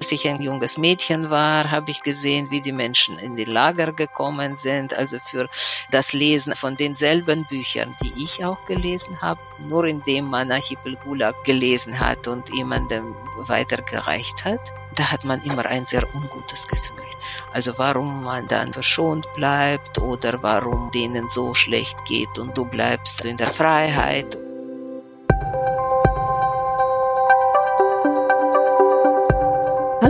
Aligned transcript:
Als 0.00 0.12
ich 0.12 0.26
ein 0.26 0.40
junges 0.40 0.78
Mädchen 0.78 1.28
war, 1.28 1.70
habe 1.70 1.90
ich 1.90 2.02
gesehen, 2.02 2.50
wie 2.50 2.62
die 2.62 2.72
Menschen 2.72 3.18
in 3.18 3.36
die 3.36 3.44
Lager 3.44 3.92
gekommen 3.92 4.56
sind, 4.56 4.96
also 4.96 5.18
für 5.22 5.46
das 5.90 6.14
Lesen 6.14 6.56
von 6.56 6.74
denselben 6.74 7.44
Büchern, 7.44 7.94
die 8.02 8.24
ich 8.24 8.42
auch 8.42 8.64
gelesen 8.64 9.20
habe, 9.20 9.40
nur 9.58 9.84
indem 9.84 10.24
man 10.24 10.50
Archipel 10.50 10.96
Gulag 11.04 11.44
gelesen 11.44 12.00
hat 12.00 12.28
und 12.28 12.48
jemandem 12.48 13.14
weitergereicht 13.40 14.46
hat. 14.46 14.72
Da 14.94 15.12
hat 15.12 15.24
man 15.24 15.42
immer 15.42 15.66
ein 15.66 15.84
sehr 15.84 16.02
ungutes 16.14 16.66
Gefühl. 16.66 17.04
Also 17.52 17.76
warum 17.76 18.24
man 18.24 18.48
dann 18.48 18.72
verschont 18.72 19.26
bleibt 19.34 20.00
oder 20.00 20.42
warum 20.42 20.90
denen 20.92 21.28
so 21.28 21.52
schlecht 21.52 22.06
geht 22.06 22.38
und 22.38 22.56
du 22.56 22.64
bleibst 22.64 23.26
in 23.26 23.36
der 23.36 23.52
Freiheit. 23.52 24.38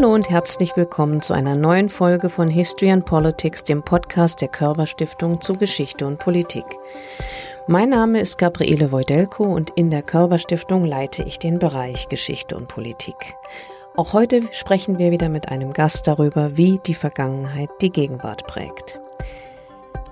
Hallo 0.00 0.14
und 0.14 0.30
herzlich 0.30 0.78
willkommen 0.78 1.20
zu 1.20 1.34
einer 1.34 1.58
neuen 1.58 1.90
Folge 1.90 2.30
von 2.30 2.48
History 2.48 2.90
and 2.90 3.04
Politics, 3.04 3.64
dem 3.64 3.82
Podcast 3.82 4.40
der 4.40 4.48
Körperstiftung 4.48 5.42
zu 5.42 5.56
Geschichte 5.56 6.06
und 6.06 6.18
Politik. 6.18 6.64
Mein 7.66 7.90
Name 7.90 8.18
ist 8.18 8.38
Gabriele 8.38 8.92
Wojdelko 8.92 9.44
und 9.44 9.68
in 9.76 9.90
der 9.90 10.00
Körperstiftung 10.00 10.86
leite 10.86 11.22
ich 11.24 11.38
den 11.38 11.58
Bereich 11.58 12.08
Geschichte 12.08 12.56
und 12.56 12.66
Politik. 12.66 13.34
Auch 13.94 14.14
heute 14.14 14.40
sprechen 14.52 14.98
wir 14.98 15.10
wieder 15.10 15.28
mit 15.28 15.50
einem 15.50 15.70
Gast 15.70 16.06
darüber, 16.06 16.56
wie 16.56 16.78
die 16.78 16.94
Vergangenheit 16.94 17.68
die 17.82 17.92
Gegenwart 17.92 18.46
prägt. 18.46 19.02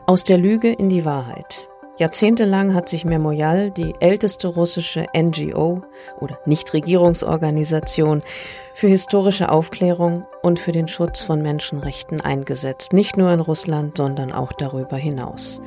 Aus 0.04 0.22
der 0.22 0.36
Lüge 0.36 0.70
in 0.70 0.90
die 0.90 1.06
Wahrheit. 1.06 1.66
Jahrzehntelang 1.98 2.74
hat 2.74 2.88
sich 2.88 3.04
Memorial, 3.04 3.70
die 3.70 3.92
älteste 3.98 4.48
russische 4.48 5.06
NGO 5.16 5.82
oder 6.20 6.38
Nichtregierungsorganisation, 6.44 8.22
für 8.78 8.86
historische 8.86 9.50
Aufklärung 9.50 10.24
und 10.40 10.60
für 10.60 10.70
den 10.70 10.86
Schutz 10.86 11.20
von 11.20 11.42
Menschenrechten 11.42 12.20
eingesetzt, 12.20 12.92
nicht 12.92 13.16
nur 13.16 13.32
in 13.32 13.40
Russland, 13.40 13.96
sondern 13.96 14.30
auch 14.30 14.52
darüber 14.52 14.96
hinaus. 14.96 15.60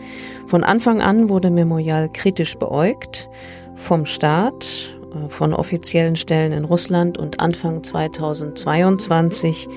Von 0.47 0.63
Anfang 0.63 1.01
an 1.01 1.27
wurde 1.27 1.49
Memorial 1.49 2.07
kritisch 2.07 2.57
beäugt 2.57 3.29
vom 3.75 4.05
Staat, 4.05 4.95
äh, 5.13 5.27
von 5.29 5.53
offiziellen 5.53 6.15
Stellen 6.15 6.53
in 6.53 6.63
Russland 6.63 7.17
und 7.17 7.41
Anfang 7.41 7.83
2022 7.83 9.67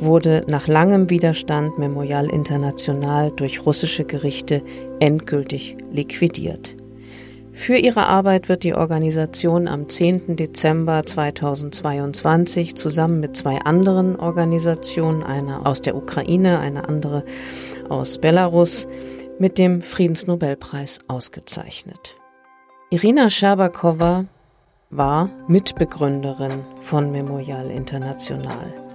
wurde 0.00 0.40
nach 0.46 0.66
langem 0.66 1.10
Widerstand 1.10 1.76
Memorial 1.76 2.30
International 2.30 3.32
durch 3.32 3.66
russische 3.66 4.04
Gerichte 4.04 4.62
endgültig 4.98 5.76
liquidiert. 5.90 6.74
Für 7.54 7.76
ihre 7.76 8.08
Arbeit 8.08 8.48
wird 8.48 8.64
die 8.64 8.74
Organisation 8.74 9.68
am 9.68 9.88
10. 9.88 10.36
Dezember 10.36 11.04
2022 11.04 12.74
zusammen 12.74 13.20
mit 13.20 13.36
zwei 13.36 13.58
anderen 13.58 14.16
Organisationen, 14.16 15.22
eine 15.22 15.66
aus 15.66 15.82
der 15.82 15.94
Ukraine, 15.94 16.58
eine 16.58 16.88
andere 16.88 17.24
aus 17.88 18.18
Belarus, 18.18 18.88
mit 19.38 19.58
dem 19.58 19.82
Friedensnobelpreis 19.82 21.00
ausgezeichnet. 21.08 22.16
Irina 22.90 23.28
Schabakowa 23.28 24.24
war 24.90 25.30
Mitbegründerin 25.46 26.64
von 26.80 27.12
Memorial 27.12 27.70
International. 27.70 28.91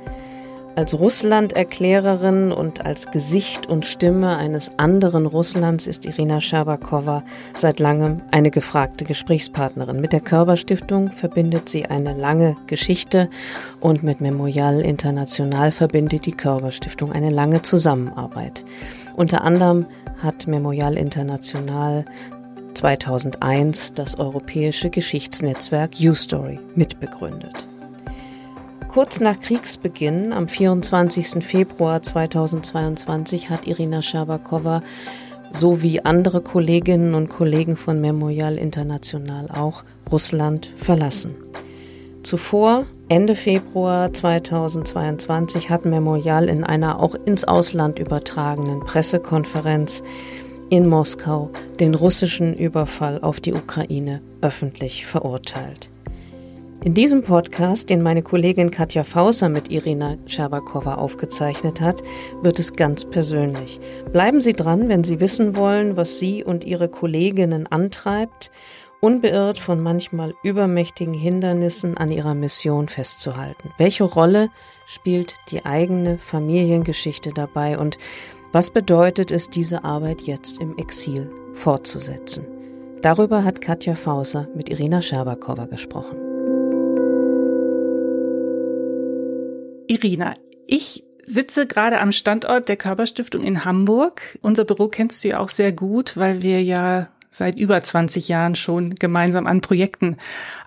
Als 0.78 0.94
Russland-Erklärerin 1.00 2.52
und 2.52 2.86
als 2.86 3.10
Gesicht 3.10 3.66
und 3.66 3.84
Stimme 3.84 4.38
eines 4.38 4.72
anderen 4.78 5.26
Russlands 5.26 5.88
ist 5.88 6.06
Irina 6.06 6.40
Schabakowa 6.40 7.24
seit 7.56 7.80
langem 7.80 8.22
eine 8.30 8.52
gefragte 8.52 9.04
Gesprächspartnerin. 9.04 10.00
Mit 10.00 10.14
der 10.14 10.20
Körperstiftung 10.20 11.10
verbindet 11.10 11.68
sie 11.68 11.88
eine 11.88 12.14
lange 12.14 12.58
Geschichte 12.68 13.28
und 13.80 14.04
mit 14.04 14.22
Memorial 14.22 14.82
International 14.82 15.72
verbindet 15.72 16.28
die 16.28 16.34
Körperstiftung 16.34 17.12
eine 17.12 17.32
lange 17.32 17.64
Zusammenarbeit. 17.64 18.64
Unter 19.16 19.44
anderem 19.44 19.88
hat 20.22 20.46
Memorial 20.46 20.96
International 20.96 22.06
2001 22.76 23.94
das 23.96 24.20
europäische 24.20 24.92
Geschichtsnetzwerk 24.92 25.94
U-Story 26.00 26.60
mitbegründet. 26.76 27.68
Kurz 28.88 29.20
nach 29.20 29.40
Kriegsbeginn, 29.40 30.34
am 30.34 30.48
24. 30.48 31.44
Februar 31.44 32.02
2022, 32.02 33.50
hat 33.50 33.68
Irina 33.68 34.02
Schabakowa 34.02 34.82
sowie 35.52 36.02
andere 36.02 36.42
Kolleginnen 36.42 37.14
und 37.14 37.30
Kollegen 37.30 37.76
von 37.76 38.00
Memorial 38.02 38.58
International 38.58 39.50
auch 39.52 39.84
Russland 40.12 40.72
verlassen. 40.78 41.36
Zuvor, 42.24 42.86
Ende 43.10 43.36
Februar 43.36 44.12
2022, 44.12 45.70
hat 45.70 45.86
Memorial 45.86 46.50
in 46.50 46.64
einer 46.64 47.00
auch 47.00 47.16
ins 47.26 47.44
Ausland 47.44 48.00
übertragenen 48.00 48.80
Pressekonferenz 48.80 50.02
in 50.70 50.88
Moskau 50.88 51.52
den 51.80 51.94
russischen 51.94 52.56
Überfall 52.56 53.20
auf 53.22 53.40
die 53.40 53.54
Ukraine 53.54 54.22
öffentlich 54.42 55.06
verurteilt. 55.06 55.90
In 56.84 56.94
diesem 56.94 57.24
Podcast, 57.24 57.90
den 57.90 58.02
meine 58.02 58.22
Kollegin 58.22 58.70
Katja 58.72 59.04
Fauser 59.04 59.50
mit 59.50 59.72
Irina 59.72 60.16
Scherbakowa 60.28 60.96
aufgezeichnet 60.96 61.82
hat, 61.82 62.02
wird 62.44 62.60
es 62.60 62.74
ganz 62.74 63.04
persönlich. 63.04 63.80
Bleiben 64.14 64.42
Sie 64.42 64.54
dran, 64.54 64.88
wenn 64.88 65.04
Sie 65.04 65.20
wissen 65.20 65.56
wollen, 65.56 65.98
was 65.98 66.20
Sie 66.20 66.44
und 66.44 66.64
Ihre 66.64 66.88
Kolleginnen 66.88 67.68
antreibt, 67.68 68.52
unbeirrt 69.02 69.60
von 69.60 69.82
manchmal 69.82 70.34
übermächtigen 70.44 71.14
Hindernissen 71.14 71.98
an 71.98 72.12
ihrer 72.12 72.36
Mission 72.36 72.88
festzuhalten. 72.88 73.72
Welche 73.78 74.04
Rolle 74.04 74.50
spielt 74.86 75.36
die 75.52 75.66
eigene 75.66 76.18
Familiengeschichte 76.18 77.32
dabei 77.32 77.78
und 77.78 77.98
was 78.52 78.70
bedeutet 78.70 79.32
es, 79.32 79.50
diese 79.50 79.84
Arbeit 79.84 80.22
jetzt 80.22 80.62
im 80.62 80.78
Exil 80.78 81.30
fortzusetzen? 81.54 82.48
Darüber 83.02 83.44
hat 83.44 83.62
Katja 83.62 83.96
Fauser 83.96 84.48
mit 84.56 84.70
Irina 84.70 85.02
Scherbakowa 85.02 85.66
gesprochen. 85.66 86.27
Irina, 89.88 90.34
ich 90.68 91.04
sitze 91.26 91.68
gerade 91.68 92.00
am 92.00 92.12
Standort 92.12 92.70
der 92.70 92.78
Körperstiftung 92.78 93.44
in 93.44 93.66
Hamburg. 93.66 94.38
Unser 94.42 94.66
Büro 94.66 94.88
kennst 94.88 95.24
du 95.24 95.30
ja 95.30 95.40
auch 95.40 95.50
sehr 95.50 95.72
gut, 95.72 96.18
weil 96.18 96.42
wir 96.42 96.64
ja 96.64 97.10
seit 97.30 97.58
über 97.58 97.82
20 97.82 98.28
Jahren 98.28 98.56
schon 98.56 98.96
gemeinsam 98.96 99.48
an 99.48 99.62
Projekten 99.62 100.18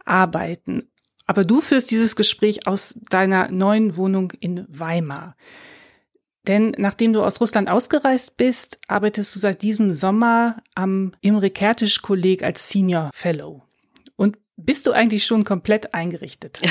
arbeiten. 0.05 0.89
Aber 1.27 1.45
du 1.45 1.61
führst 1.61 1.91
dieses 1.91 2.17
Gespräch 2.17 2.67
aus 2.67 2.99
deiner 3.09 3.51
neuen 3.51 3.97
Wohnung 3.97 4.33
in 4.41 4.67
Weimar. 4.69 5.37
Denn 6.47 6.75
nachdem 6.79 7.13
du 7.13 7.23
aus 7.23 7.41
Russland 7.41 7.69
ausgereist 7.69 8.37
bist, 8.37 8.81
arbeitest 8.89 9.35
du 9.35 9.39
seit 9.39 9.63
diesem 9.63 9.93
Sommer 9.93 10.57
am 10.75 11.13
Imre 11.21 11.51
Kertisch 11.51 12.03
Kolleg 12.03 12.43
als 12.43 12.71
Senior 12.71 13.11
Fellow. 13.13 13.70
Bist 14.63 14.87
du 14.87 14.93
eigentlich 14.93 15.25
schon 15.25 15.45
komplett 15.45 15.95
eingerichtet? 15.95 16.61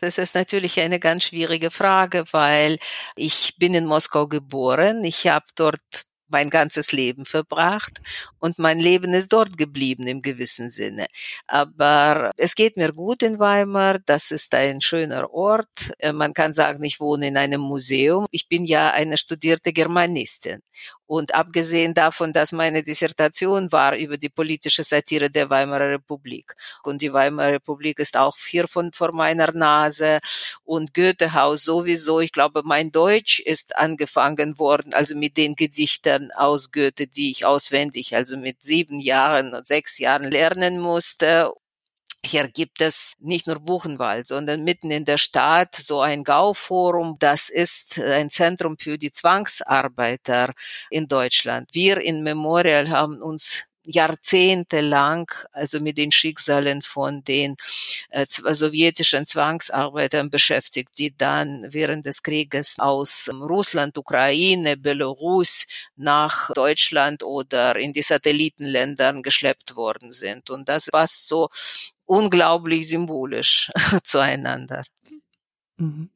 Das 0.00 0.16
ist 0.16 0.34
natürlich 0.34 0.80
eine 0.80 0.98
ganz 0.98 1.24
schwierige 1.24 1.70
Frage, 1.70 2.24
weil 2.30 2.78
ich 3.16 3.56
bin 3.58 3.74
in 3.74 3.84
Moskau 3.84 4.26
geboren. 4.26 5.04
Ich 5.04 5.26
habe 5.26 5.44
dort 5.56 6.06
mein 6.28 6.50
ganzes 6.50 6.92
Leben 6.92 7.24
verbracht 7.24 8.00
und 8.38 8.58
mein 8.58 8.78
Leben 8.78 9.14
ist 9.14 9.32
dort 9.32 9.58
geblieben 9.58 10.06
im 10.06 10.22
gewissen 10.22 10.70
Sinne. 10.70 11.06
Aber 11.46 12.30
es 12.36 12.54
geht 12.54 12.76
mir 12.76 12.92
gut 12.92 13.22
in 13.22 13.38
Weimar, 13.38 13.98
das 14.04 14.30
ist 14.30 14.54
ein 14.54 14.80
schöner 14.80 15.32
Ort. 15.32 15.92
Äh, 15.98 16.12
man 16.12 16.34
kann 16.34 16.52
sagen, 16.52 16.84
ich 16.84 17.00
wohne 17.00 17.28
in 17.28 17.36
einem 17.36 17.60
Museum. 17.60 18.26
Ich 18.30 18.48
bin 18.48 18.64
ja 18.64 18.90
eine 18.90 19.16
studierte 19.16 19.72
Germanistin 19.72 20.60
und 21.08 21.34
abgesehen 21.34 21.94
davon, 21.94 22.34
dass 22.34 22.52
meine 22.52 22.82
Dissertation 22.82 23.72
war 23.72 23.96
über 23.96 24.18
die 24.18 24.28
politische 24.28 24.84
Satire 24.84 25.30
der 25.30 25.48
Weimarer 25.48 25.88
Republik. 25.88 26.54
Und 26.82 27.00
die 27.00 27.14
Weimarer 27.14 27.52
Republik 27.52 27.98
ist 27.98 28.18
auch 28.18 28.36
hier 28.36 28.68
von, 28.68 28.92
vor 28.92 29.12
meiner 29.12 29.50
Nase. 29.52 30.18
Und 30.64 30.92
Goethehaus 30.92 31.64
sowieso. 31.64 32.20
Ich 32.20 32.30
glaube, 32.30 32.60
mein 32.62 32.92
Deutsch 32.92 33.40
ist 33.40 33.76
angefangen 33.76 34.58
worden, 34.58 34.92
also 34.92 35.16
mit 35.16 35.38
den 35.38 35.56
Gedichten 35.56 36.30
aus 36.32 36.72
Goethe, 36.72 37.06
die 37.06 37.30
ich 37.30 37.46
auswendig, 37.46 38.14
also 38.14 38.36
mit 38.36 38.62
sieben 38.62 39.00
Jahren 39.00 39.54
und 39.54 39.66
sechs 39.66 39.98
Jahren 39.98 40.30
lernen 40.30 40.78
musste. 40.78 41.54
Hier 42.24 42.48
gibt 42.48 42.80
es 42.80 43.14
nicht 43.20 43.46
nur 43.46 43.60
Buchenwald, 43.60 44.26
sondern 44.26 44.64
mitten 44.64 44.90
in 44.90 45.04
der 45.04 45.18
Stadt 45.18 45.74
so 45.74 46.00
ein 46.00 46.24
Gauforum. 46.24 47.16
Das 47.18 47.48
ist 47.48 47.98
ein 48.00 48.28
Zentrum 48.28 48.76
für 48.78 48.98
die 48.98 49.12
Zwangsarbeiter 49.12 50.52
in 50.90 51.06
Deutschland. 51.06 51.70
Wir 51.72 51.98
in 52.00 52.24
Memorial 52.24 52.90
haben 52.90 53.22
uns 53.22 53.64
jahrzehntelang 53.88 55.30
also 55.52 55.80
mit 55.80 55.96
den 55.96 56.12
Schicksalen 56.12 56.82
von 56.82 57.24
den 57.24 57.56
äh, 58.10 58.26
sowjetischen 58.28 59.24
Zwangsarbeitern 59.24 60.28
beschäftigt, 60.28 60.90
die 60.98 61.16
dann 61.16 61.66
während 61.72 62.04
des 62.04 62.22
Krieges 62.22 62.78
aus 62.78 63.30
Russland, 63.32 63.96
Ukraine, 63.96 64.76
Belarus 64.76 65.66
nach 65.96 66.50
Deutschland 66.52 67.22
oder 67.22 67.76
in 67.76 67.92
die 67.94 68.02
Satellitenländern 68.02 69.22
geschleppt 69.22 69.74
worden 69.76 70.12
sind. 70.12 70.50
Und 70.50 70.68
das 70.68 70.88
war 70.92 71.06
so 71.06 71.48
unglaublich 72.08 72.88
symbolisch 72.88 73.70
zueinander. 74.02 74.82
Mhm. 75.76 76.10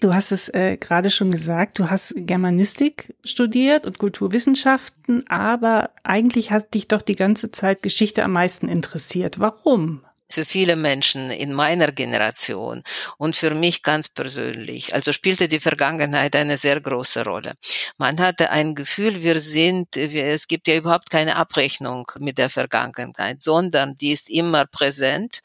du 0.00 0.12
hast 0.12 0.32
es 0.32 0.48
äh, 0.48 0.76
gerade 0.76 1.10
schon 1.10 1.30
gesagt, 1.30 1.78
du 1.78 1.88
hast 1.88 2.14
Germanistik 2.16 3.14
studiert 3.22 3.86
und 3.86 3.98
Kulturwissenschaften, 3.98 5.24
aber 5.28 5.90
eigentlich 6.02 6.50
hat 6.50 6.74
dich 6.74 6.88
doch 6.88 7.02
die 7.02 7.14
ganze 7.14 7.52
Zeit 7.52 7.82
Geschichte 7.82 8.24
am 8.24 8.32
meisten 8.32 8.68
interessiert. 8.68 9.38
Warum? 9.38 10.02
Für 10.30 10.44
viele 10.44 10.76
Menschen 10.76 11.30
in 11.30 11.52
meiner 11.52 11.92
Generation 11.92 12.82
und 13.18 13.36
für 13.36 13.50
mich 13.50 13.82
ganz 13.82 14.08
persönlich. 14.08 14.94
Also 14.94 15.12
spielte 15.12 15.48
die 15.48 15.60
Vergangenheit 15.60 16.34
eine 16.36 16.58
sehr 16.58 16.80
große 16.80 17.24
Rolle. 17.24 17.54
Man 17.96 18.18
hatte 18.20 18.50
ein 18.50 18.74
Gefühl, 18.74 19.22
wir 19.22 19.40
sind, 19.40 19.96
es 19.96 20.48
gibt 20.48 20.68
ja 20.68 20.76
überhaupt 20.76 21.10
keine 21.10 21.36
Abrechnung 21.36 22.10
mit 22.18 22.38
der 22.38 22.50
Vergangenheit, 22.50 23.42
sondern 23.42 23.96
die 23.96 24.10
ist 24.10 24.30
immer 24.30 24.66
präsent 24.66 25.40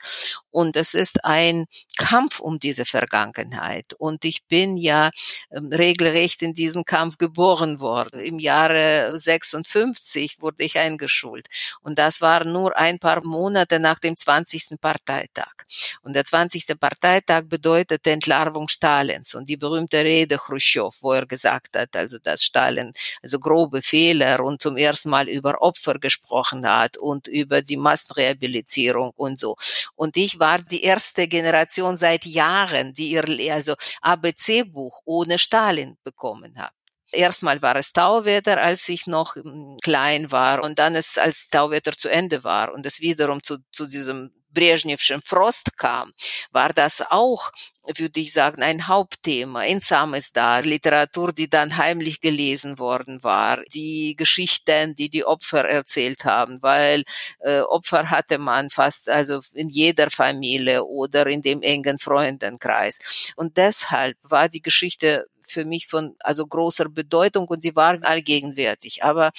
und 0.51 0.75
es 0.75 0.93
ist 0.93 1.25
ein 1.25 1.65
Kampf 1.97 2.39
um 2.39 2.59
diese 2.59 2.85
Vergangenheit. 2.85 3.93
Und 3.97 4.25
ich 4.25 4.43
bin 4.45 4.77
ja 4.77 5.09
ähm, 5.51 5.71
regelrecht 5.71 6.41
in 6.41 6.53
diesen 6.53 6.83
Kampf 6.85 7.17
geboren 7.17 7.79
worden. 7.79 8.19
Im 8.19 8.39
Jahre 8.39 9.17
56 9.17 10.41
wurde 10.41 10.63
ich 10.63 10.77
eingeschult. 10.77 11.47
Und 11.81 11.97
das 11.99 12.21
war 12.21 12.43
nur 12.43 12.77
ein 12.77 12.99
paar 12.99 13.23
Monate 13.23 13.79
nach 13.79 13.99
dem 13.99 14.15
20. 14.15 14.79
Parteitag. 14.79 15.53
Und 16.01 16.13
der 16.13 16.25
20. 16.25 16.79
Parteitag 16.79 17.43
bedeutet 17.45 18.05
Entlarvung 18.05 18.67
Stalins 18.67 19.35
und 19.35 19.47
die 19.49 19.57
berühmte 19.57 20.03
Rede 20.03 20.37
Khrushchev, 20.37 20.97
wo 21.01 21.13
er 21.13 21.25
gesagt 21.25 21.77
hat, 21.77 21.95
also 21.95 22.17
dass 22.19 22.43
Stalin 22.43 22.93
also 23.21 23.39
grobe 23.39 23.81
Fehler 23.81 24.41
und 24.41 24.61
zum 24.61 24.77
ersten 24.77 25.09
Mal 25.09 25.29
über 25.29 25.61
Opfer 25.61 25.99
gesprochen 25.99 26.67
hat 26.67 26.97
und 26.97 27.27
über 27.27 27.61
die 27.61 27.77
Massenrehabilitierung 27.77 29.11
und 29.15 29.39
so. 29.39 29.55
Und 29.95 30.17
ich 30.17 30.39
war 30.41 30.59
die 30.59 30.83
erste 30.83 31.29
Generation 31.29 31.95
seit 31.95 32.25
Jahren, 32.25 32.93
die 32.93 33.11
ihr 33.11 33.23
also 33.53 33.75
ABC-Buch 34.01 35.01
ohne 35.05 35.37
Stalin 35.37 35.97
bekommen 36.03 36.57
hat. 36.57 36.73
Erstmal 37.13 37.61
war 37.61 37.75
es 37.75 37.93
Tauwetter, 37.93 38.59
als 38.61 38.89
ich 38.89 39.05
noch 39.07 39.35
hm, 39.35 39.77
klein 39.83 40.31
war 40.31 40.63
und 40.63 40.79
dann 40.79 40.95
es 40.95 41.17
als 41.17 41.47
Tauwetter 41.49 41.91
zu 41.93 42.09
Ende 42.09 42.43
war 42.43 42.73
und 42.73 42.85
es 42.85 42.99
wiederum 43.01 43.43
zu, 43.43 43.57
zu 43.71 43.85
diesem 43.85 44.31
Brezhnevschen 44.53 45.21
Frost 45.21 45.77
kam, 45.77 46.11
war 46.51 46.69
das 46.69 47.01
auch, 47.09 47.51
würde 47.97 48.19
ich 48.19 48.33
sagen, 48.33 48.61
ein 48.61 48.87
Hauptthema. 48.87 49.59
Einsames 49.59 50.31
da, 50.31 50.59
Literatur, 50.59 51.33
die 51.33 51.49
dann 51.49 51.77
heimlich 51.77 52.21
gelesen 52.21 52.79
worden 52.79 53.23
war, 53.23 53.61
die 53.73 54.15
Geschichten, 54.15 54.95
die 54.95 55.09
die 55.09 55.25
Opfer 55.25 55.65
erzählt 55.67 56.25
haben, 56.25 56.61
weil 56.61 57.03
äh, 57.39 57.61
Opfer 57.61 58.09
hatte 58.09 58.37
man 58.37 58.69
fast 58.69 59.09
also 59.09 59.41
in 59.53 59.69
jeder 59.69 60.09
Familie 60.09 60.83
oder 60.85 61.27
in 61.27 61.41
dem 61.41 61.61
engen 61.61 61.99
Freundenkreis. 61.99 63.33
Und 63.35 63.57
deshalb 63.57 64.17
war 64.23 64.49
die 64.49 64.61
Geschichte 64.61 65.25
für 65.51 65.65
mich 65.65 65.87
von 65.87 66.15
also 66.19 66.47
großer 66.47 66.89
Bedeutung 66.89 67.47
und 67.47 67.63
die 67.63 67.75
waren 67.75 68.03
allgegenwärtig. 68.03 69.03
Aber 69.03 69.31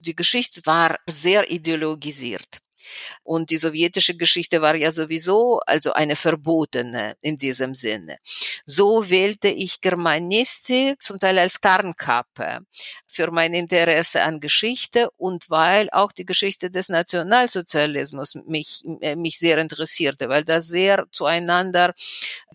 die 0.00 0.16
Geschichte 0.16 0.62
war 0.64 0.98
sehr 1.08 1.50
ideologisiert. 1.50 2.61
Und 3.22 3.50
die 3.50 3.58
sowjetische 3.58 4.16
Geschichte 4.16 4.62
war 4.62 4.74
ja 4.74 4.90
sowieso 4.90 5.60
also 5.66 5.92
eine 5.92 6.16
verbotene 6.16 7.16
in 7.20 7.36
diesem 7.36 7.74
Sinne. 7.74 8.18
So 8.66 9.08
wählte 9.08 9.48
ich 9.48 9.80
Germanistik 9.80 11.02
zum 11.02 11.18
Teil 11.18 11.38
als 11.38 11.60
Tarnkappe 11.60 12.60
für 13.06 13.30
mein 13.30 13.54
Interesse 13.54 14.22
an 14.22 14.40
Geschichte 14.40 15.10
und 15.16 15.50
weil 15.50 15.88
auch 15.90 16.12
die 16.12 16.24
Geschichte 16.24 16.70
des 16.70 16.88
Nationalsozialismus 16.88 18.34
mich, 18.46 18.82
äh, 19.00 19.16
mich 19.16 19.38
sehr 19.38 19.58
interessierte, 19.58 20.28
weil 20.28 20.44
das 20.44 20.66
sehr 20.66 21.06
zueinander 21.10 21.94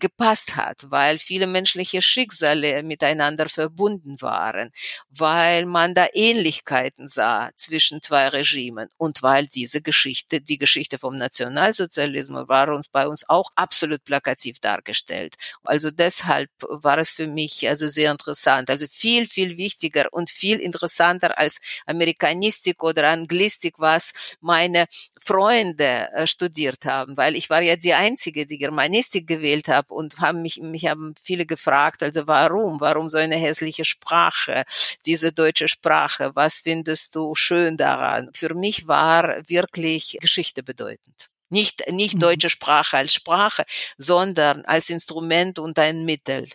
gepasst 0.00 0.56
hat, 0.56 0.90
weil 0.90 1.18
viele 1.18 1.46
menschliche 1.46 2.02
Schicksale 2.02 2.82
miteinander 2.82 3.48
verbunden 3.48 4.20
waren, 4.20 4.70
weil 5.10 5.66
man 5.66 5.94
da 5.94 6.06
Ähnlichkeiten 6.12 7.06
sah 7.08 7.50
zwischen 7.54 8.02
zwei 8.02 8.28
Regimen 8.28 8.88
und 8.96 9.22
weil 9.22 9.46
diese 9.46 9.82
Geschichte 9.82 10.27
Geschichte, 10.28 10.40
die 10.40 10.58
Geschichte 10.58 10.98
vom 10.98 11.16
Nationalsozialismus 11.16 12.48
war 12.48 12.68
uns 12.68 12.88
bei 12.88 13.06
uns 13.06 13.28
auch 13.28 13.50
absolut 13.56 14.04
plakativ 14.04 14.60
dargestellt. 14.60 15.34
Also 15.64 15.90
deshalb 15.90 16.50
war 16.60 16.98
es 16.98 17.10
für 17.10 17.26
mich 17.26 17.68
also 17.68 17.88
sehr 17.88 18.10
interessant, 18.10 18.70
also 18.70 18.86
viel, 18.88 19.26
viel 19.26 19.56
wichtiger 19.56 20.08
und 20.12 20.30
viel 20.30 20.58
interessanter 20.60 21.38
als 21.38 21.60
Amerikanistik 21.86 22.82
oder 22.82 23.08
Anglistik, 23.08 23.74
was 23.78 24.36
meine 24.40 24.86
Freunde 25.28 26.08
äh, 26.14 26.26
studiert 26.26 26.86
haben, 26.86 27.18
weil 27.18 27.36
ich 27.36 27.50
war 27.50 27.60
ja 27.60 27.76
die 27.76 27.92
einzige, 27.92 28.46
die 28.46 28.56
Germanistik 28.56 29.26
gewählt 29.26 29.68
habe 29.68 29.92
und 29.92 30.18
haben 30.20 30.40
mich, 30.40 30.58
mich 30.62 30.86
haben 30.86 31.14
viele 31.22 31.44
gefragt, 31.44 32.02
also 32.02 32.26
warum, 32.26 32.80
warum 32.80 33.10
so 33.10 33.18
eine 33.18 33.36
hässliche 33.36 33.84
Sprache, 33.84 34.64
diese 35.04 35.30
deutsche 35.34 35.68
Sprache, 35.68 36.30
was 36.34 36.60
findest 36.60 37.14
du 37.14 37.34
schön 37.34 37.76
daran? 37.76 38.30
Für 38.34 38.54
mich 38.54 38.88
war 38.88 39.42
wirklich 39.46 40.16
Geschichte 40.18 40.62
bedeutend. 40.62 41.28
Nicht, 41.50 41.84
nicht 41.92 42.14
mhm. 42.14 42.20
deutsche 42.20 42.48
Sprache 42.48 42.96
als 42.96 43.12
Sprache, 43.12 43.64
sondern 43.98 44.64
als 44.64 44.88
Instrument 44.88 45.58
und 45.58 45.78
ein 45.78 46.06
Mittel. 46.06 46.48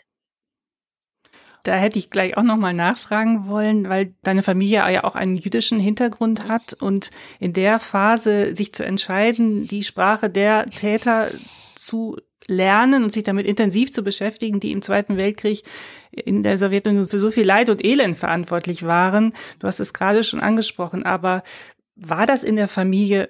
Da 1.63 1.75
hätte 1.75 1.97
ich 1.97 2.09
gleich 2.09 2.37
auch 2.37 2.43
nochmal 2.43 2.73
nachfragen 2.73 3.47
wollen, 3.47 3.87
weil 3.87 4.13
deine 4.21 4.43
Familie 4.43 4.79
ja 4.91 5.05
auch 5.05 5.15
einen 5.15 5.37
jüdischen 5.37 5.79
Hintergrund 5.79 6.49
hat 6.49 6.73
und 6.73 7.09
in 7.39 7.53
der 7.53 7.79
Phase 7.79 8.55
sich 8.55 8.73
zu 8.73 8.85
entscheiden, 8.85 9.65
die 9.65 9.83
Sprache 9.83 10.29
der 10.29 10.65
Täter 10.65 11.29
zu 11.75 12.17
lernen 12.47 13.03
und 13.03 13.13
sich 13.13 13.23
damit 13.23 13.47
intensiv 13.47 13.91
zu 13.91 14.03
beschäftigen, 14.03 14.59
die 14.59 14.71
im 14.71 14.81
Zweiten 14.81 15.17
Weltkrieg 15.17 15.63
in 16.11 16.43
der 16.43 16.57
Sowjetunion 16.57 17.07
für 17.07 17.19
so 17.19 17.31
viel 17.31 17.45
Leid 17.45 17.69
und 17.69 17.83
Elend 17.83 18.17
verantwortlich 18.17 18.83
waren. 18.83 19.33
Du 19.59 19.67
hast 19.67 19.79
es 19.79 19.93
gerade 19.93 20.23
schon 20.23 20.41
angesprochen, 20.41 21.03
aber 21.03 21.43
war 21.95 22.25
das 22.25 22.43
in 22.43 22.55
der 22.55 22.67
Familie 22.67 23.29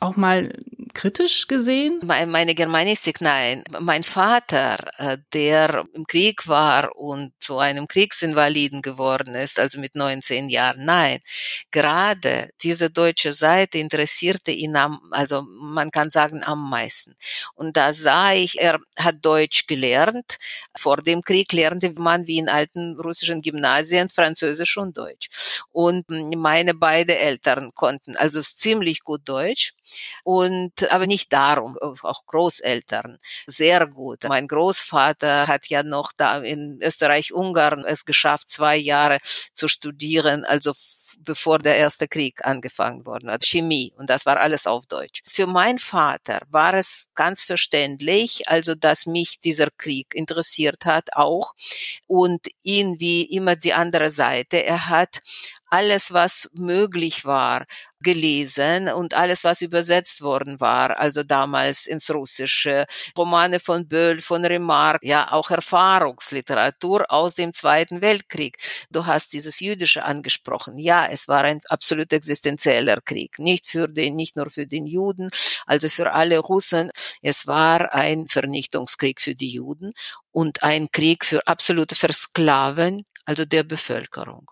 auch 0.00 0.16
mal 0.16 0.52
kritisch 0.92 1.46
gesehen? 1.46 2.00
Meine 2.02 2.54
Germanistik, 2.54 3.20
nein. 3.20 3.64
Mein 3.80 4.02
Vater, 4.02 4.78
äh, 4.98 5.18
der 5.32 5.84
im 5.94 6.06
Krieg 6.06 6.48
war 6.48 6.96
und 6.96 7.32
zu 7.38 7.58
einem 7.58 7.86
Kriegsinvaliden 7.86 8.82
geworden 8.82 9.34
ist, 9.34 9.58
also 9.58 9.78
mit 9.78 9.94
19 9.94 10.48
Jahren, 10.48 10.84
nein. 10.84 11.18
Gerade 11.70 12.50
diese 12.62 12.90
deutsche 12.90 13.32
Seite 13.32 13.78
interessierte 13.78 14.50
ihn 14.50 14.76
am, 14.76 15.00
also 15.10 15.42
man 15.42 15.90
kann 15.90 16.10
sagen 16.10 16.42
am 16.44 16.68
meisten. 16.68 17.14
Und 17.54 17.76
da 17.76 17.92
sah 17.92 18.32
ich, 18.32 18.60
er 18.60 18.78
hat 18.98 19.16
Deutsch 19.22 19.66
gelernt. 19.66 20.36
Vor 20.76 20.98
dem 20.98 21.22
Krieg 21.22 21.52
lernte 21.52 21.92
man 21.92 22.26
wie 22.26 22.38
in 22.38 22.48
alten 22.48 22.98
russischen 23.00 23.42
Gymnasien 23.42 24.08
Französisch 24.08 24.76
und 24.76 24.96
Deutsch. 24.96 25.28
Und 25.72 26.06
meine 26.08 26.74
beiden 26.74 27.16
Eltern 27.16 27.72
konnten 27.74 28.16
also 28.16 28.40
ziemlich 28.42 29.00
gut 29.04 29.22
Deutsch 29.24 29.72
und 30.24 30.92
aber 30.92 31.06
nicht 31.06 31.32
darum, 31.32 31.78
auch 31.78 32.26
Großeltern 32.26 33.18
sehr 33.46 33.86
gut. 33.86 34.24
Mein 34.28 34.48
Großvater 34.48 35.46
hat 35.46 35.66
ja 35.68 35.82
noch 35.82 36.12
da 36.16 36.38
in 36.38 36.80
Österreich-Ungarn 36.82 37.84
es 37.84 38.04
geschafft, 38.04 38.50
zwei 38.50 38.76
Jahre 38.76 39.18
zu 39.52 39.68
studieren, 39.68 40.44
also 40.44 40.72
bevor 41.18 41.58
der 41.58 41.76
erste 41.76 42.08
Krieg 42.08 42.44
angefangen 42.44 43.06
worden 43.06 43.30
hat, 43.30 43.44
Chemie 43.44 43.92
und 43.96 44.10
das 44.10 44.26
war 44.26 44.38
alles 44.38 44.66
auf 44.66 44.86
Deutsch. 44.86 45.22
Für 45.26 45.46
meinen 45.46 45.78
Vater 45.78 46.40
war 46.50 46.74
es 46.74 47.10
ganz 47.14 47.42
verständlich, 47.42 48.48
also 48.48 48.74
dass 48.74 49.06
mich 49.06 49.40
dieser 49.40 49.68
Krieg 49.78 50.14
interessiert 50.14 50.84
hat 50.84 51.14
auch 51.14 51.54
und 52.06 52.46
ihn 52.62 52.98
wie 53.00 53.22
immer 53.22 53.56
die 53.56 53.72
andere 53.72 54.10
Seite. 54.10 54.64
Er 54.64 54.88
hat 54.88 55.20
alles, 55.70 56.12
was 56.12 56.48
möglich 56.54 57.24
war, 57.24 57.66
gelesen 58.00 58.88
und 58.88 59.14
alles, 59.14 59.42
was 59.42 59.62
übersetzt 59.62 60.20
worden 60.22 60.60
war, 60.60 60.98
also 60.98 61.22
damals 61.22 61.86
ins 61.86 62.10
Russische, 62.10 62.84
Romane 63.16 63.58
von 63.58 63.88
Böll, 63.88 64.20
von 64.20 64.44
Remarque, 64.44 65.06
ja 65.06 65.32
auch 65.32 65.50
Erfahrungsliteratur 65.50 67.10
aus 67.10 67.34
dem 67.34 67.52
Zweiten 67.52 68.02
Weltkrieg. 68.02 68.58
Du 68.90 69.06
hast 69.06 69.32
dieses 69.32 69.60
Jüdische 69.60 70.04
angesprochen. 70.04 70.78
Ja, 70.78 71.06
es 71.06 71.26
war 71.26 71.42
ein 71.42 71.60
absolut 71.68 72.12
existenzieller 72.12 73.00
Krieg, 73.00 73.38
nicht 73.38 73.66
für 73.66 73.88
den, 73.88 74.14
nicht 74.14 74.36
nur 74.36 74.50
für 74.50 74.66
den 74.66 74.86
Juden, 74.86 75.28
also 75.66 75.88
für 75.88 76.12
alle 76.12 76.38
Russen. 76.38 76.90
Es 77.22 77.46
war 77.46 77.92
ein 77.94 78.28
Vernichtungskrieg 78.28 79.20
für 79.20 79.34
die 79.34 79.50
Juden 79.50 79.92
und 80.36 80.62
ein 80.62 80.88
Krieg 80.92 81.24
für 81.24 81.46
absolute 81.46 81.94
Versklaven 81.94 83.04
also 83.24 83.46
der 83.46 83.64
Bevölkerung. 83.64 84.50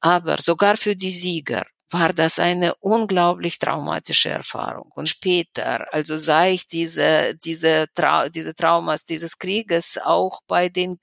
Aber 0.00 0.38
sogar 0.38 0.76
für 0.76 0.94
die 0.94 1.10
Sieger 1.10 1.64
war 1.90 2.12
das 2.12 2.38
eine 2.38 2.74
unglaublich 2.76 3.58
traumatische 3.58 4.28
Erfahrung. 4.30 4.90
Und 4.94 5.08
später, 5.08 5.92
also 5.92 6.16
sah 6.16 6.46
ich 6.46 6.68
diese, 6.68 7.34
diese, 7.44 7.86
Trau 7.94 8.28
diese 8.28 8.54
Traumas 8.54 9.04
dieses 9.04 9.36
Krieges 9.36 9.98
auch 9.98 10.40
bei 10.46 10.68
den 10.68 10.98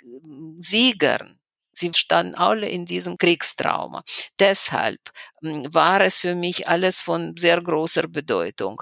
Siegern. 0.59 1.37
Sie 1.73 1.91
standen 1.93 2.35
alle 2.35 2.69
in 2.69 2.85
diesem 2.85 3.17
Kriegstrauma. 3.17 4.03
Deshalb 4.39 5.01
hm, 5.41 5.73
war 5.73 5.99
es 6.01 6.17
für 6.17 6.35
mich 6.35 6.67
alles 6.69 7.01
von 7.01 7.35
sehr 7.37 7.61
großer 7.61 8.07
Bedeutung. 8.07 8.81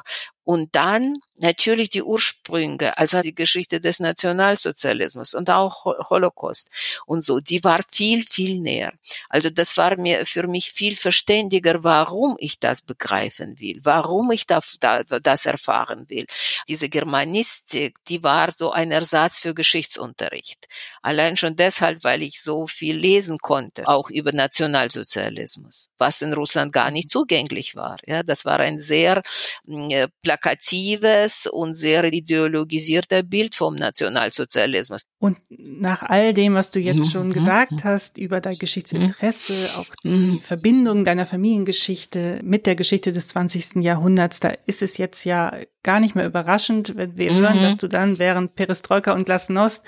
Und 0.52 0.76
dann 0.76 1.16
natürlich 1.38 1.90
die 1.92 2.04
Ursprünge, 2.04 2.98
also 2.98 3.22
die 3.22 3.34
Geschichte 3.34 3.80
des 3.80 4.02
Nationalsozialismus 4.02 5.34
und 5.34 5.50
auch 5.50 5.86
Holocaust 6.10 6.70
und 7.06 7.24
so, 7.24 7.40
die 7.40 7.64
war 7.64 7.80
viel, 7.90 8.22
viel 8.26 8.60
näher. 8.60 8.92
Also 9.30 9.50
das 9.50 9.78
war 9.78 9.96
mir 9.98 10.26
für 10.26 10.48
mich 10.48 10.74
viel 10.74 10.98
verständiger, 10.98 11.86
warum 11.86 12.36
ich 12.38 12.60
das 12.60 12.82
begreifen 12.82 13.62
will, 13.62 13.80
warum 13.84 14.30
ich 14.32 14.46
das, 14.46 14.78
das 14.80 15.46
erfahren 15.46 16.10
will. 16.10 16.26
Diese 16.68 16.90
Germanistik, 16.90 17.96
die 18.10 18.22
war 18.24 18.52
so 18.52 18.72
ein 18.72 18.92
Ersatz 18.92 19.40
für 19.40 19.54
Geschichtsunterricht. 19.54 20.68
Allein 21.02 21.38
schon 21.38 21.56
deshalb, 21.56 22.04
weil 22.04 22.24
ich 22.24 22.42
so 22.42 22.68
viel 22.68 22.98
lesen 22.98 23.38
konnte, 23.38 23.88
auch 23.88 24.10
über 24.10 24.34
Nationalsozialismus, 24.34 25.90
was 25.98 26.22
in 26.22 26.34
Russland 26.34 26.74
gar 26.74 26.92
nicht 26.92 27.10
zugänglich 27.10 27.78
war. 27.78 27.96
Ja, 28.06 28.22
das 28.22 28.44
war 28.44 28.60
ein 28.60 28.80
sehr 28.80 29.22
äh, 29.68 30.10
plakatives 30.42 31.48
und 31.48 31.74
sehr 31.74 32.04
ideologisierter 32.12 33.24
Bild 33.24 33.56
vom 33.56 33.76
Nationalsozialismus. 33.76 35.04
Und 35.20 35.38
nach 35.50 36.04
all 36.04 36.34
dem, 36.34 36.56
was 36.56 36.72
du 36.72 36.80
jetzt 36.80 37.06
mhm. 37.06 37.10
schon 37.10 37.34
gesagt 37.34 37.84
hast 37.84 38.18
über 38.18 38.42
dein 38.42 38.58
Geschichtsinteresse, 38.58 39.54
auch 39.78 39.96
die 40.04 40.10
mhm. 40.10 40.40
Verbindung 40.42 41.04
deiner 41.04 41.26
Familiengeschichte 41.26 42.40
mit 42.44 42.66
der 42.66 42.76
Geschichte 42.76 43.12
des 43.12 43.28
20. 43.30 43.84
Jahrhunderts, 43.84 44.40
da 44.40 44.50
ist 44.66 44.82
es 44.82 44.98
jetzt 44.98 45.24
ja 45.26 45.54
gar 45.84 46.00
nicht 46.00 46.16
mehr 46.16 46.26
überraschend, 46.26 46.96
wenn 46.96 47.18
wir 47.18 47.34
hören, 47.34 47.62
dass 47.62 47.78
du 47.78 47.88
dann 47.88 48.20
während 48.20 48.56
Perestroika 48.56 49.14
und 49.14 49.26
Glasnost 49.26 49.86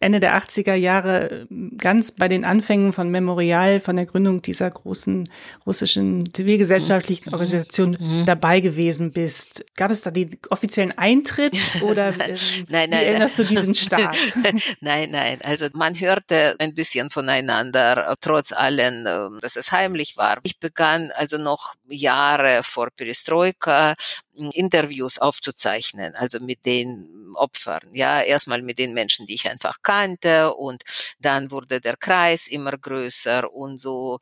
Ende 0.00 0.20
der 0.20 0.36
80er 0.36 0.74
Jahre 0.74 1.46
ganz 1.78 2.12
bei 2.12 2.28
den 2.28 2.44
Anfängen 2.44 2.92
von 2.92 3.10
Memorial, 3.10 3.80
von 3.80 3.96
der 3.96 4.06
Gründung 4.06 4.42
dieser 4.42 4.70
großen 4.70 5.28
russischen 5.66 6.22
zivilgesellschaftlichen 6.32 7.32
Organisation 7.32 8.24
dabei 8.26 8.60
gewesen 8.60 9.12
bist. 9.12 9.64
Gab 9.76 9.90
es 9.90 10.02
da 10.02 10.10
den 10.10 10.36
offiziellen 10.50 10.96
Eintritt 10.96 11.56
oder 11.82 12.08
ähm, 12.08 12.36
nein, 12.68 12.90
nein, 12.90 12.90
wie 12.90 13.04
erinnerst 13.04 13.38
du 13.38 13.44
diesen 13.44 13.74
Start? 13.74 14.16
nein, 14.80 15.10
nein. 15.10 15.38
Also 15.42 15.66
man 15.72 15.98
hörte 15.98 16.56
ein 16.58 16.74
bisschen 16.74 17.10
voneinander, 17.10 18.14
trotz 18.20 18.52
allen, 18.52 19.06
ähm, 19.06 19.38
dass 19.40 19.56
es 19.56 19.72
heimlich 19.72 20.16
war. 20.16 20.38
Ich 20.42 20.58
begann 20.58 21.10
also 21.16 21.38
noch 21.38 21.74
Jahre 21.88 22.62
vor 22.62 22.88
Perestroika 22.94 23.94
Interviews 24.36 25.18
aufzuzeichnen, 25.18 26.14
also 26.14 26.40
mit 26.40 26.64
den 26.66 27.34
Opfern, 27.36 27.82
ja, 27.92 28.22
erstmal 28.22 28.62
mit 28.62 28.78
den 28.78 28.94
Menschen, 28.94 29.26
die 29.26 29.34
ich 29.34 29.50
einfach 29.50 29.78
kannte 29.82 30.54
und 30.54 30.82
dann 31.18 31.50
wurde 31.50 31.80
der 31.80 31.96
Kreis 31.96 32.46
immer 32.46 32.72
größer 32.78 33.52
und 33.52 33.78
so 33.78 34.18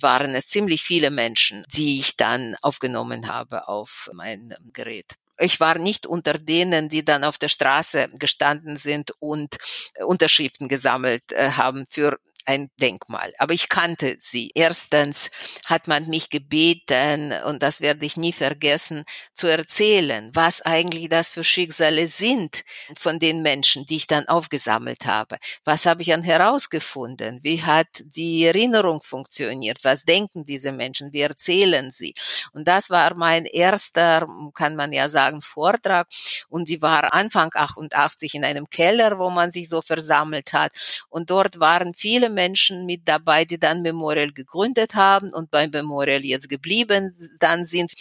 waren 0.00 0.34
es 0.34 0.48
ziemlich 0.48 0.82
viele 0.82 1.10
Menschen, 1.10 1.64
die 1.74 2.00
ich 2.00 2.16
dann 2.16 2.56
aufgenommen 2.62 3.28
habe 3.28 3.68
auf 3.68 4.10
mein 4.14 4.54
Gerät. 4.72 5.16
Ich 5.38 5.58
war 5.58 5.78
nicht 5.78 6.06
unter 6.06 6.34
denen, 6.34 6.88
die 6.88 7.04
dann 7.04 7.24
auf 7.24 7.38
der 7.38 7.48
Straße 7.48 8.08
gestanden 8.18 8.76
sind 8.76 9.12
und 9.18 9.56
Unterschriften 10.04 10.68
gesammelt 10.68 11.32
äh, 11.32 11.50
haben 11.50 11.86
für 11.88 12.18
ein 12.44 12.70
Denkmal. 12.80 13.32
Aber 13.38 13.52
ich 13.52 13.68
kannte 13.68 14.16
sie. 14.18 14.50
Erstens 14.54 15.30
hat 15.66 15.88
man 15.88 16.08
mich 16.08 16.30
gebeten, 16.30 17.32
und 17.46 17.62
das 17.62 17.80
werde 17.80 18.04
ich 18.04 18.16
nie 18.16 18.32
vergessen, 18.32 19.04
zu 19.34 19.46
erzählen, 19.46 20.30
was 20.34 20.62
eigentlich 20.62 21.08
das 21.08 21.28
für 21.28 21.44
Schicksale 21.44 22.08
sind 22.08 22.64
von 22.96 23.18
den 23.18 23.42
Menschen, 23.42 23.86
die 23.86 23.96
ich 23.96 24.06
dann 24.06 24.28
aufgesammelt 24.28 25.06
habe. 25.06 25.38
Was 25.64 25.86
habe 25.86 26.02
ich 26.02 26.08
dann 26.08 26.22
herausgefunden? 26.22 27.40
Wie 27.42 27.62
hat 27.62 27.88
die 28.04 28.44
Erinnerung 28.44 29.02
funktioniert? 29.02 29.78
Was 29.82 30.04
denken 30.04 30.44
diese 30.44 30.72
Menschen? 30.72 31.12
Wie 31.12 31.20
erzählen 31.20 31.90
sie? 31.90 32.14
Und 32.52 32.68
das 32.68 32.90
war 32.90 33.14
mein 33.14 33.46
erster, 33.46 34.26
kann 34.54 34.76
man 34.76 34.92
ja 34.92 35.08
sagen, 35.08 35.42
Vortrag. 35.42 36.08
Und 36.48 36.68
sie 36.68 36.82
war 36.82 37.12
Anfang 37.12 37.50
88 37.54 38.34
in 38.34 38.44
einem 38.44 38.68
Keller, 38.68 39.18
wo 39.18 39.30
man 39.30 39.50
sich 39.50 39.68
so 39.68 39.82
versammelt 39.82 40.52
hat. 40.52 40.72
Und 41.08 41.30
dort 41.30 41.60
waren 41.60 41.94
viele 41.94 42.33
Menschen 42.34 42.86
mit 42.86 43.08
dabei, 43.08 43.44
die 43.44 43.58
dann 43.58 43.82
Memorial 43.82 44.32
gegründet 44.32 44.94
haben 44.94 45.32
und 45.32 45.50
beim 45.50 45.70
Memorial 45.70 46.24
jetzt 46.24 46.48
geblieben 46.48 47.16
dann 47.38 47.64
sind. 47.64 47.92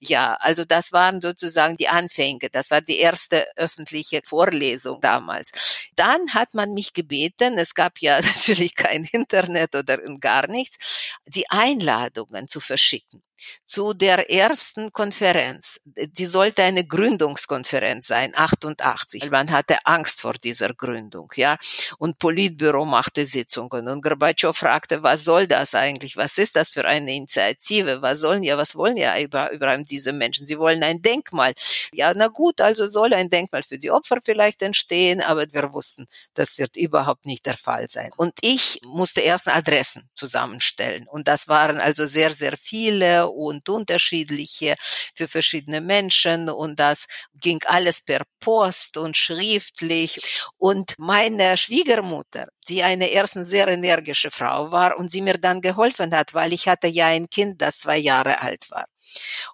Ja, 0.00 0.34
also 0.40 0.64
das 0.64 0.92
waren 0.92 1.20
sozusagen 1.20 1.76
die 1.76 1.88
Anfänge. 1.88 2.48
Das 2.50 2.70
war 2.70 2.80
die 2.80 2.98
erste 2.98 3.46
öffentliche 3.56 4.20
Vorlesung 4.24 5.00
damals. 5.00 5.90
Dann 5.96 6.34
hat 6.34 6.54
man 6.54 6.72
mich 6.72 6.92
gebeten, 6.92 7.58
es 7.58 7.74
gab 7.74 7.98
ja 8.00 8.20
natürlich 8.22 8.74
kein 8.74 9.04
Internet 9.04 9.74
oder 9.74 9.98
gar 10.20 10.46
nichts, 10.46 11.18
die 11.26 11.50
Einladungen 11.50 12.48
zu 12.48 12.60
verschicken 12.60 13.22
zu 13.64 13.94
der 13.94 14.30
ersten 14.30 14.92
Konferenz. 14.92 15.80
Die 15.84 16.26
sollte 16.26 16.62
eine 16.62 16.86
Gründungskonferenz 16.86 18.06
sein, 18.06 18.32
88. 18.34 19.30
Man 19.30 19.50
hatte 19.50 19.78
Angst 19.84 20.20
vor 20.20 20.34
dieser 20.34 20.74
Gründung, 20.74 21.32
ja. 21.36 21.56
Und 21.98 22.18
Politbüro 22.18 22.84
machte 22.84 23.26
Sitzungen 23.26 23.88
und 23.88 24.02
Gorbatschow 24.02 24.56
fragte, 24.56 25.02
was 25.02 25.24
soll 25.24 25.46
das 25.46 25.74
eigentlich? 25.74 26.16
Was 26.16 26.38
ist 26.38 26.56
das 26.56 26.70
für 26.70 26.84
eine 26.84 27.14
Initiative? 27.14 28.02
Was 28.02 28.20
sollen 28.20 28.42
ja, 28.42 28.58
was 28.58 28.74
wollen 28.76 28.96
ja 28.96 29.18
über, 29.18 29.50
über 29.52 29.76
diese 29.78 30.12
Menschen? 30.12 30.46
Sie 30.46 30.58
wollen 30.58 30.82
ein 30.82 31.02
Denkmal. 31.02 31.54
Ja, 31.92 32.12
na 32.14 32.28
gut, 32.28 32.60
also 32.60 32.86
soll 32.86 33.14
ein 33.14 33.30
Denkmal 33.30 33.62
für 33.62 33.78
die 33.78 33.90
Opfer 33.90 34.18
vielleicht 34.24 34.62
entstehen, 34.62 35.20
aber 35.20 35.46
wir 35.52 35.72
wussten, 35.72 36.06
das 36.34 36.58
wird 36.58 36.76
überhaupt 36.76 37.26
nicht 37.26 37.46
der 37.46 37.56
Fall 37.56 37.88
sein. 37.88 38.10
Und 38.16 38.34
ich 38.42 38.80
musste 38.84 39.20
erst 39.20 39.48
Adressen 39.48 40.08
zusammenstellen. 40.14 41.06
Und 41.08 41.28
das 41.28 41.48
waren 41.48 41.78
also 41.80 42.06
sehr, 42.06 42.32
sehr 42.32 42.56
viele 42.56 43.29
und 43.30 43.68
unterschiedliche 43.68 44.74
für 45.14 45.28
verschiedene 45.28 45.80
Menschen 45.80 46.48
und 46.48 46.78
das 46.80 47.06
ging 47.34 47.60
alles 47.66 48.00
per 48.02 48.22
Post 48.40 48.96
und 48.96 49.16
schriftlich 49.16 50.20
und 50.58 50.94
meine 50.98 51.56
Schwiegermutter, 51.56 52.48
die 52.68 52.82
eine 52.82 53.10
ersten 53.12 53.44
sehr 53.44 53.68
energische 53.68 54.30
Frau 54.30 54.70
war 54.72 54.98
und 54.98 55.10
sie 55.10 55.22
mir 55.22 55.38
dann 55.38 55.60
geholfen 55.60 56.14
hat, 56.14 56.34
weil 56.34 56.52
ich 56.52 56.68
hatte 56.68 56.86
ja 56.88 57.06
ein 57.08 57.28
Kind, 57.30 57.60
das 57.62 57.80
zwei 57.80 57.98
Jahre 57.98 58.40
alt 58.42 58.70
war. 58.70 58.86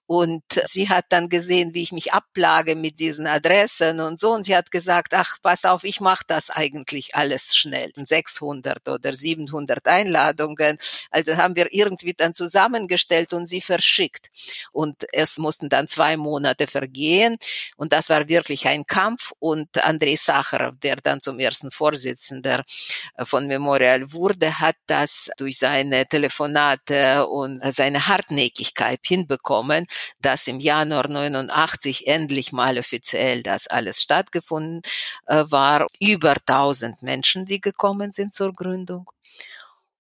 Und 0.07 0.45
sie 0.67 0.89
hat 0.89 1.07
dann 1.09 1.29
gesehen, 1.29 1.75
wie 1.75 1.83
ich 1.83 1.93
mich 1.93 2.13
ablage 2.13 2.77
mit 2.77 3.01
diesen 3.01 3.27
Adressen 3.27 4.01
und 4.01 4.21
so. 4.21 4.33
Und 4.33 4.45
sie 4.45 4.57
hat 4.57 4.71
gesagt, 4.71 5.15
ach, 5.15 5.39
pass 5.43 5.65
auf, 5.65 5.83
ich 5.83 6.01
mache 6.01 6.25
das 6.27 6.51
eigentlich 6.51 7.17
alles 7.17 7.57
schnell. 7.57 7.93
600 7.97 8.89
oder 8.89 9.15
700 9.15 9.87
Einladungen. 9.89 10.79
Also 11.11 11.37
haben 11.37 11.57
wir 11.57 11.73
irgendwie 11.73 12.15
dann 12.15 12.35
zusammengestellt 12.35 13.33
und 13.33 13.47
sie 13.47 13.61
verschickt. 13.61 14.31
Und 14.73 15.05
es 15.13 15.39
mussten 15.39 15.69
dann 15.69 15.89
zwei 15.89 16.17
Monate 16.17 16.69
vergehen. 16.69 17.37
Und 17.77 17.93
das 17.93 18.09
war 18.09 18.29
wirklich 18.29 18.69
ein 18.69 18.87
Kampf. 18.87 19.33
Und 19.41 19.85
Andrei 19.85 20.15
Sacharow, 20.15 20.75
der 20.83 20.97
dann 20.97 21.21
zum 21.21 21.41
ersten 21.41 21.73
Vorsitzender 21.73 22.65
äh, 23.17 23.25
von 23.25 23.49
Memorial 23.49 24.13
wurde, 24.13 24.61
hat 24.61 24.77
das 24.87 25.31
durch 25.37 25.59
seine 25.59 26.07
Telefonate 26.07 27.27
und 27.27 27.61
seine 27.61 28.07
Hartnäckigkeit 28.07 29.01
hinbekommen 29.03 29.46
bekommen, 29.47 29.87
dass 30.21 30.49
im 30.49 30.59
Januar 30.59 31.09
89 31.09 32.09
endlich 32.09 32.53
mal 32.53 32.79
offiziell 32.79 33.43
das 33.43 33.69
alles 33.69 34.03
stattgefunden 34.03 34.83
äh, 35.27 35.45
war. 35.49 35.87
Über 36.01 36.35
1000 36.47 37.03
Menschen, 37.03 37.45
die 37.47 37.61
gekommen 37.61 38.13
sind 38.13 38.35
zur 38.35 38.53
Gründung 38.53 39.09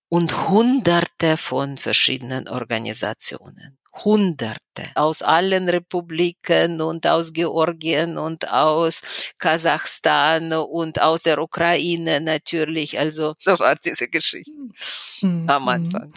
und 0.08 0.48
Hunderte 0.48 1.36
von 1.36 1.78
verschiedenen 1.78 2.48
Organisationen. 2.48 3.78
Hunderte 4.04 4.84
aus 4.94 5.22
allen 5.22 5.70
Republiken 5.70 6.82
und 6.82 7.06
aus 7.06 7.32
Georgien 7.32 8.18
und 8.18 8.52
aus 8.52 9.32
Kasachstan 9.38 10.52
und 10.52 11.00
aus 11.00 11.22
der 11.22 11.38
Ukraine 11.38 12.20
natürlich. 12.20 12.98
Also 12.98 13.34
so 13.38 13.58
war 13.58 13.74
diese 13.76 14.08
Geschichte 14.08 14.52
mhm. 15.22 15.48
am 15.48 15.68
Anfang. 15.68 16.12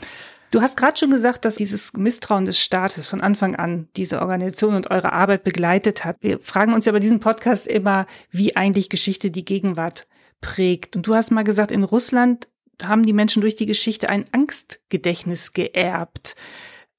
Du 0.51 0.61
hast 0.61 0.77
gerade 0.77 0.97
schon 0.97 1.11
gesagt, 1.11 1.45
dass 1.45 1.55
dieses 1.55 1.93
Misstrauen 1.93 2.45
des 2.45 2.59
Staates 2.59 3.05
von 3.05 3.21
Anfang 3.21 3.55
an 3.55 3.87
diese 3.95 4.19
Organisation 4.19 4.73
und 4.73 4.89
eure 4.89 5.13
Arbeit 5.13 5.43
begleitet 5.43 6.05
hat. 6.05 6.17
Wir 6.21 6.39
fragen 6.39 6.73
uns 6.73 6.85
ja 6.85 6.91
bei 6.91 6.99
diesem 6.99 7.19
Podcast 7.19 7.67
immer, 7.67 8.07
wie 8.31 8.55
eigentlich 8.55 8.89
Geschichte 8.89 9.29
die 9.29 9.45
Gegenwart 9.45 10.07
prägt. 10.41 10.95
Und 10.95 11.05
du 11.05 11.13
hast 11.13 11.29
mal 11.29 11.43
gesagt, 11.43 11.71
in 11.71 11.83
Russland 11.83 12.47
haben 12.83 13.03
die 13.03 13.13
Menschen 13.13 13.41
durch 13.41 13.55
die 13.55 13.67
Geschichte 13.67 14.09
ein 14.09 14.25
Angstgedächtnis 14.31 15.53
geerbt. 15.53 16.35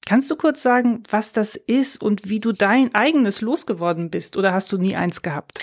Kannst 0.05 0.31
du 0.31 0.35
kurz 0.35 0.63
sagen, 0.63 1.03
was 1.11 1.31
das 1.31 1.55
ist 1.55 2.01
und 2.01 2.27
wie 2.27 2.39
du 2.39 2.53
dein 2.53 2.93
eigenes 2.95 3.41
losgeworden 3.41 4.09
bist 4.09 4.35
oder 4.35 4.51
hast 4.51 4.71
du 4.71 4.77
nie 4.79 4.95
eins 4.95 5.21
gehabt? 5.21 5.59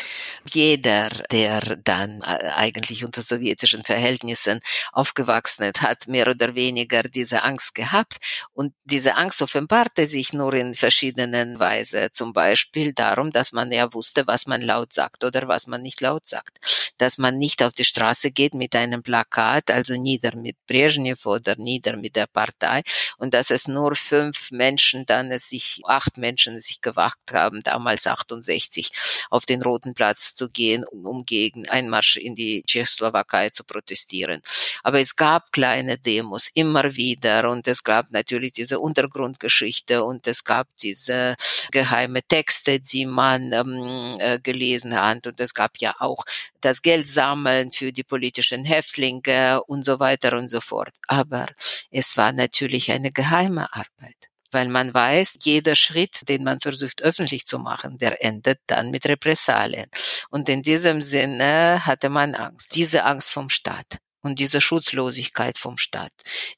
Jeder, 0.47 1.09
der 1.31 1.77
dann 1.83 2.23
äh, 2.23 2.51
eigentlich 2.55 3.05
unter 3.05 3.21
sowjetischen 3.21 3.85
Verhältnissen 3.85 4.61
aufgewachsen 4.93 5.65
ist, 5.65 5.83
hat 5.83 6.07
mehr 6.07 6.29
oder 6.29 6.55
weniger 6.55 7.03
diese 7.03 7.43
Angst 7.43 7.75
gehabt 7.75 8.19
und 8.53 8.73
diese 8.85 9.17
Angst 9.17 9.43
offenbarte 9.43 10.07
sich 10.07 10.33
nur 10.33 10.55
in 10.55 10.73
verschiedenen 10.75 11.59
Weise. 11.59 12.11
Zum 12.13 12.33
Beispiel 12.33 12.93
darum, 12.93 13.31
dass 13.31 13.53
man 13.53 13.73
ja 13.73 13.93
wusste, 13.93 14.27
was 14.29 14.47
man 14.47 14.63
laut 14.63 14.93
sagt 14.93 15.25
oder 15.25 15.49
was 15.49 15.67
man 15.67 15.83
nicht 15.83 16.01
laut 16.01 16.27
sagt. 16.27 16.59
Dass 16.97 17.19
man 17.19 17.39
nicht 17.39 17.63
auf 17.63 17.73
die 17.73 17.85
Straße 17.85 18.31
geht 18.31 18.55
mit 18.55 18.75
einem 18.77 19.03
Plakat, 19.03 19.71
also 19.71 19.95
nieder 19.97 20.37
mit 20.37 20.57
Brezhnev 20.67 21.27
oder 21.27 21.57
nieder 21.57 21.97
mit 21.97 22.15
der 22.15 22.27
Partei 22.29 22.83
und 23.19 23.35
dass 23.35 23.51
es 23.51 23.67
nur 23.69 23.97
fünf 23.97 24.28
fünf 24.29 24.51
Menschen 24.51 25.07
dann 25.07 25.31
es 25.31 25.49
sich, 25.49 25.81
acht 25.87 26.19
Menschen 26.19 26.57
es 26.57 26.67
sich 26.67 26.81
gewagt 26.83 27.33
haben, 27.33 27.61
damals 27.61 28.07
68 28.07 28.91
auf 29.31 29.47
den 29.47 29.63
Roten 29.63 29.95
Platz 29.95 30.35
zu 30.35 30.49
gehen, 30.51 30.85
um, 30.85 31.25
gegen 31.25 31.69
Einmarsch 31.69 32.17
in 32.17 32.35
die 32.35 32.63
Tschechoslowakei 32.63 33.51
zu 33.51 33.65
protestieren. 33.65 34.43
Aber 34.83 35.01
es 35.01 35.17
gab 35.17 35.53
kleine 35.53 35.99
Demos 35.99 36.51
immer 36.55 36.97
wieder 36.97 37.51
und 37.51 37.67
es 37.69 37.83
gab 37.85 38.11
natürlich 38.11 38.53
diese 38.53 38.81
Untergrundgeschichte 38.81 40.05
und 40.05 40.27
es 40.27 40.45
gab 40.45 40.69
diese 40.83 41.35
geheime 41.71 42.23
Texte, 42.23 42.81
die 42.81 43.07
man 43.07 43.53
ähm, 43.53 44.17
äh, 44.19 44.39
gelesen 44.41 44.95
hat 44.95 45.27
und 45.27 45.41
es 45.41 45.55
gab 45.55 45.79
ja 45.79 45.95
auch 45.99 46.25
das 46.61 46.83
Geld 46.83 47.09
sammeln 47.09 47.73
für 47.73 47.93
die 47.93 48.05
politischen 48.05 48.65
Häftlinge 48.65 49.63
und 49.65 49.85
so 49.85 50.01
weiter 50.01 50.37
und 50.37 50.51
so 50.51 50.61
fort. 50.61 50.93
Aber 51.07 51.47
es 51.91 52.17
war 52.17 52.33
natürlich 52.33 52.91
eine 52.91 53.11
geheime 53.11 53.73
Arbeit 53.73 54.18
weil 54.51 54.69
man 54.69 54.93
weiß, 54.95 55.39
jeder 55.43 55.75
Schritt, 55.75 56.29
den 56.29 56.45
man 56.45 56.61
versucht 56.61 57.03
öffentlich 57.03 57.47
zu 57.47 57.59
machen, 57.59 57.99
der 57.99 58.25
endet 58.25 58.61
dann 58.67 58.91
mit 58.91 59.07
Repressalien. 59.07 59.89
Und 60.31 60.49
in 60.49 60.63
diesem 60.63 61.03
Sinne 61.03 61.87
hatte 61.87 62.09
man 62.11 62.35
Angst, 62.35 62.75
diese 62.77 63.05
Angst 63.05 63.31
vom 63.31 63.49
Staat 63.51 63.99
und 64.23 64.39
diese 64.39 64.61
Schutzlosigkeit 64.61 65.59
vom 65.59 65.79
Staat, 65.79 66.13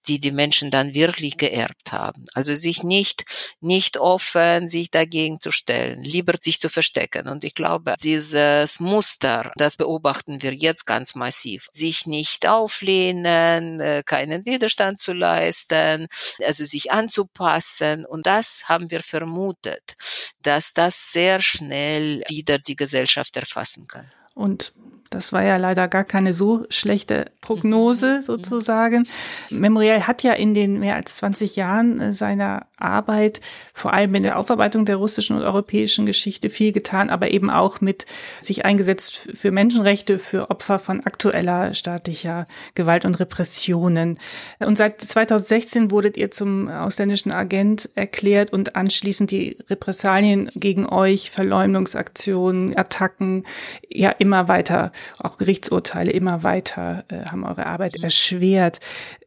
die 0.06 0.18
die 0.18 0.32
Menschen 0.32 0.70
dann 0.70 0.94
wirklich 0.94 1.36
geerbt 1.36 1.92
haben. 1.92 2.26
Also 2.34 2.54
sich 2.54 2.82
nicht, 2.82 3.24
nicht 3.60 3.98
offen, 3.98 4.68
sich 4.68 4.90
dagegen 4.90 5.40
zu 5.40 5.50
stellen, 5.50 6.02
lieber 6.02 6.34
sich 6.40 6.60
zu 6.60 6.68
verstecken. 6.68 7.28
Und 7.28 7.44
ich 7.44 7.54
glaube, 7.54 7.94
dieses 8.02 8.80
Muster, 8.80 9.52
das 9.56 9.76
beobachten 9.76 10.42
wir 10.42 10.54
jetzt 10.54 10.86
ganz 10.86 11.14
massiv. 11.14 11.68
Sich 11.72 12.06
nicht 12.06 12.46
auflehnen, 12.46 13.80
äh, 13.80 14.02
keinen 14.04 14.44
Widerstand 14.46 15.00
zu 15.00 15.12
leisten, 15.12 16.08
also 16.44 16.64
sich 16.64 16.90
anzupassen. 16.92 18.06
Und 18.06 18.26
das 18.26 18.68
haben 18.68 18.90
wir 18.90 19.02
vermutet, 19.02 19.96
dass 20.42 20.72
das 20.72 21.12
sehr 21.12 21.40
schnell 21.40 22.22
wieder 22.28 22.58
die 22.58 22.76
Gesellschaft 22.76 23.36
erfassen 23.36 23.86
kann. 23.86 24.10
Und 24.34 24.72
das 25.10 25.32
war 25.32 25.42
ja 25.42 25.56
leider 25.56 25.88
gar 25.88 26.04
keine 26.04 26.32
so 26.32 26.64
schlechte 26.70 27.32
Prognose 27.40 28.16
mhm. 28.16 28.22
sozusagen. 28.22 29.08
Memorial 29.50 30.06
hat 30.06 30.22
ja 30.22 30.32
in 30.32 30.54
den 30.54 30.78
mehr 30.78 30.94
als 30.94 31.16
20 31.16 31.56
Jahren 31.56 32.00
äh, 32.00 32.12
seiner 32.12 32.66
Arbeit, 32.78 33.40
vor 33.74 33.92
allem 33.92 34.14
in 34.14 34.22
der 34.22 34.38
Aufarbeitung 34.38 34.84
der 34.84 34.96
russischen 34.96 35.36
und 35.36 35.42
europäischen 35.42 36.06
Geschichte 36.06 36.48
viel 36.48 36.72
getan, 36.72 37.10
aber 37.10 37.32
eben 37.32 37.50
auch 37.50 37.80
mit 37.80 38.06
sich 38.40 38.64
eingesetzt 38.64 39.28
für 39.34 39.50
Menschenrechte, 39.50 40.18
für 40.18 40.48
Opfer 40.48 40.78
von 40.78 41.04
aktueller 41.04 41.74
staatlicher 41.74 42.46
Gewalt 42.74 43.04
und 43.04 43.18
Repressionen. 43.18 44.18
Und 44.60 44.78
seit 44.78 45.00
2016 45.00 45.90
wurdet 45.90 46.16
ihr 46.16 46.30
zum 46.30 46.68
ausländischen 46.68 47.32
Agent 47.32 47.90
erklärt 47.96 48.52
und 48.52 48.76
anschließend 48.76 49.32
die 49.32 49.58
Repressalien 49.68 50.50
gegen 50.54 50.86
euch, 50.86 51.30
Verleumdungsaktionen, 51.30 52.76
Attacken, 52.78 53.44
ja 53.88 54.10
immer 54.10 54.46
weiter 54.46 54.92
auch 55.18 55.36
Gerichtsurteile 55.36 56.10
immer 56.10 56.42
weiter 56.42 57.04
äh, 57.08 57.26
haben 57.26 57.44
eure 57.44 57.66
Arbeit 57.66 57.96
mhm. 57.98 58.04
erschwert. 58.04 58.80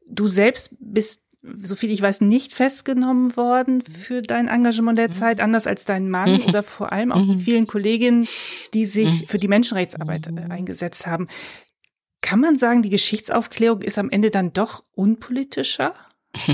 Du 0.08 0.28
selbst 0.28 0.76
bist 0.80 1.24
so 1.62 1.76
viel 1.76 1.92
ich 1.92 2.02
weiß, 2.02 2.22
nicht 2.22 2.54
festgenommen 2.54 3.36
worden 3.36 3.82
für 3.82 4.22
dein 4.22 4.48
Engagement 4.48 4.98
der 4.98 5.10
mhm. 5.10 5.14
Zeit, 5.14 5.42
anders 5.42 5.68
als 5.68 5.86
dein 5.86 6.10
Mann 6.10 6.36
mhm. 6.36 6.46
oder 6.46 6.64
vor 6.64 6.94
allem 6.94 7.12
auch 7.12 7.24
die 7.26 7.40
vielen 7.40 7.68
Kolleginnen, 7.68 8.28
die 8.74 8.86
sich 8.86 9.28
für 9.28 9.38
die 9.38 9.50
Menschenrechtsarbeit 9.50 10.28
äh, 10.28 10.52
eingesetzt 10.54 11.06
haben. 11.06 11.28
Kann 12.22 12.40
man 12.40 12.58
sagen, 12.58 12.82
die 12.82 12.90
Geschichtsaufklärung 12.90 13.82
ist 13.82 14.00
am 14.00 14.10
Ende 14.10 14.32
dann 14.32 14.54
doch 14.54 14.86
unpolitischer? 14.94 15.94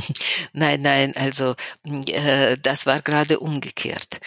Nein, 0.53 0.81
nein, 0.81 1.13
also 1.15 1.55
äh, 1.85 2.57
das 2.61 2.85
war 2.85 3.01
gerade 3.01 3.39
umgekehrt. 3.39 4.19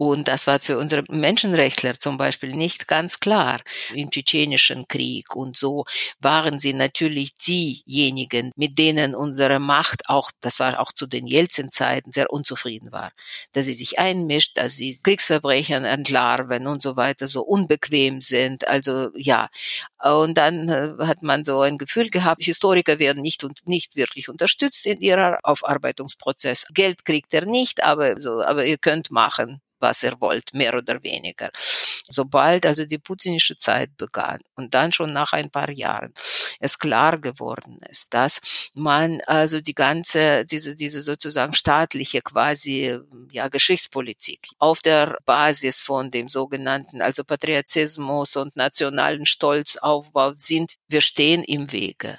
Und 0.00 0.28
das 0.28 0.46
war 0.46 0.58
für 0.58 0.78
unsere 0.78 1.04
Menschenrechtler 1.10 1.98
zum 1.98 2.16
Beispiel 2.16 2.52
nicht 2.52 2.88
ganz 2.88 3.20
klar. 3.20 3.58
Im 3.92 4.10
tschetschenischen 4.10 4.88
Krieg 4.88 5.36
und 5.36 5.58
so 5.58 5.84
waren 6.20 6.58
sie 6.58 6.72
natürlich 6.72 7.34
diejenigen, 7.34 8.50
mit 8.56 8.78
denen 8.78 9.14
unsere 9.14 9.60
Macht 9.60 10.08
auch, 10.08 10.30
das 10.40 10.58
war 10.58 10.80
auch 10.80 10.92
zu 10.92 11.06
den 11.06 11.26
Jelzin-Zeiten, 11.26 12.12
sehr 12.12 12.32
unzufrieden 12.32 12.92
war. 12.92 13.12
Dass 13.52 13.66
sie 13.66 13.74
sich 13.74 13.98
einmischt, 13.98 14.56
dass 14.56 14.74
sie 14.76 14.96
Kriegsverbrechen 15.04 15.84
entlarven 15.84 16.66
und 16.66 16.80
so 16.80 16.96
weiter, 16.96 17.28
so 17.28 17.42
unbequem 17.42 18.22
sind. 18.22 18.66
Also 18.68 19.10
ja. 19.14 19.50
Und 20.02 20.38
dann 20.38 20.70
äh, 20.70 20.94
hat 21.00 21.22
man 21.22 21.44
so 21.44 21.60
ein 21.60 21.76
Gefühl 21.76 22.08
gehabt, 22.08 22.42
Historiker 22.42 22.98
werden 22.98 23.20
nicht 23.20 23.44
und 23.44 23.68
nicht 23.68 23.96
wirklich 23.96 24.30
unterstützt 24.30 24.86
in 24.86 25.02
ihrer 25.02 25.40
Aufarbeitungsprozess. 25.42 26.68
Geld 26.72 27.04
kriegt 27.04 27.34
er 27.34 27.44
nicht, 27.44 27.84
aber 27.84 28.18
so, 28.18 28.40
aber 28.40 28.64
ihr 28.64 28.78
könnt 28.78 29.10
machen 29.10 29.60
was 29.80 30.02
er 30.02 30.20
wollt, 30.20 30.54
mehr 30.54 30.74
oder 30.74 31.02
weniger. 31.02 31.50
Sobald 32.08 32.66
also 32.66 32.84
die 32.84 32.98
putinische 32.98 33.56
Zeit 33.56 33.96
begann 33.96 34.40
und 34.56 34.74
dann 34.74 34.92
schon 34.92 35.12
nach 35.12 35.32
ein 35.32 35.50
paar 35.50 35.70
Jahren 35.70 36.12
es 36.58 36.78
klar 36.78 37.18
geworden 37.18 37.80
ist, 37.88 38.12
dass 38.14 38.70
man 38.74 39.20
also 39.26 39.60
die 39.60 39.74
ganze, 39.74 40.44
diese, 40.44 40.74
diese 40.74 41.00
sozusagen 41.00 41.54
staatliche 41.54 42.20
quasi, 42.20 42.98
ja, 43.30 43.48
Geschichtspolitik 43.48 44.48
auf 44.58 44.80
der 44.80 45.18
Basis 45.24 45.82
von 45.82 46.10
dem 46.10 46.28
sogenannten, 46.28 47.00
also 47.00 47.24
Patriotizmus 47.24 48.36
und 48.36 48.56
nationalen 48.56 49.24
Stolz 49.24 49.76
aufbaut, 49.76 50.40
sind, 50.40 50.74
wir 50.88 51.00
stehen 51.00 51.44
im 51.44 51.72
Wege. 51.72 52.18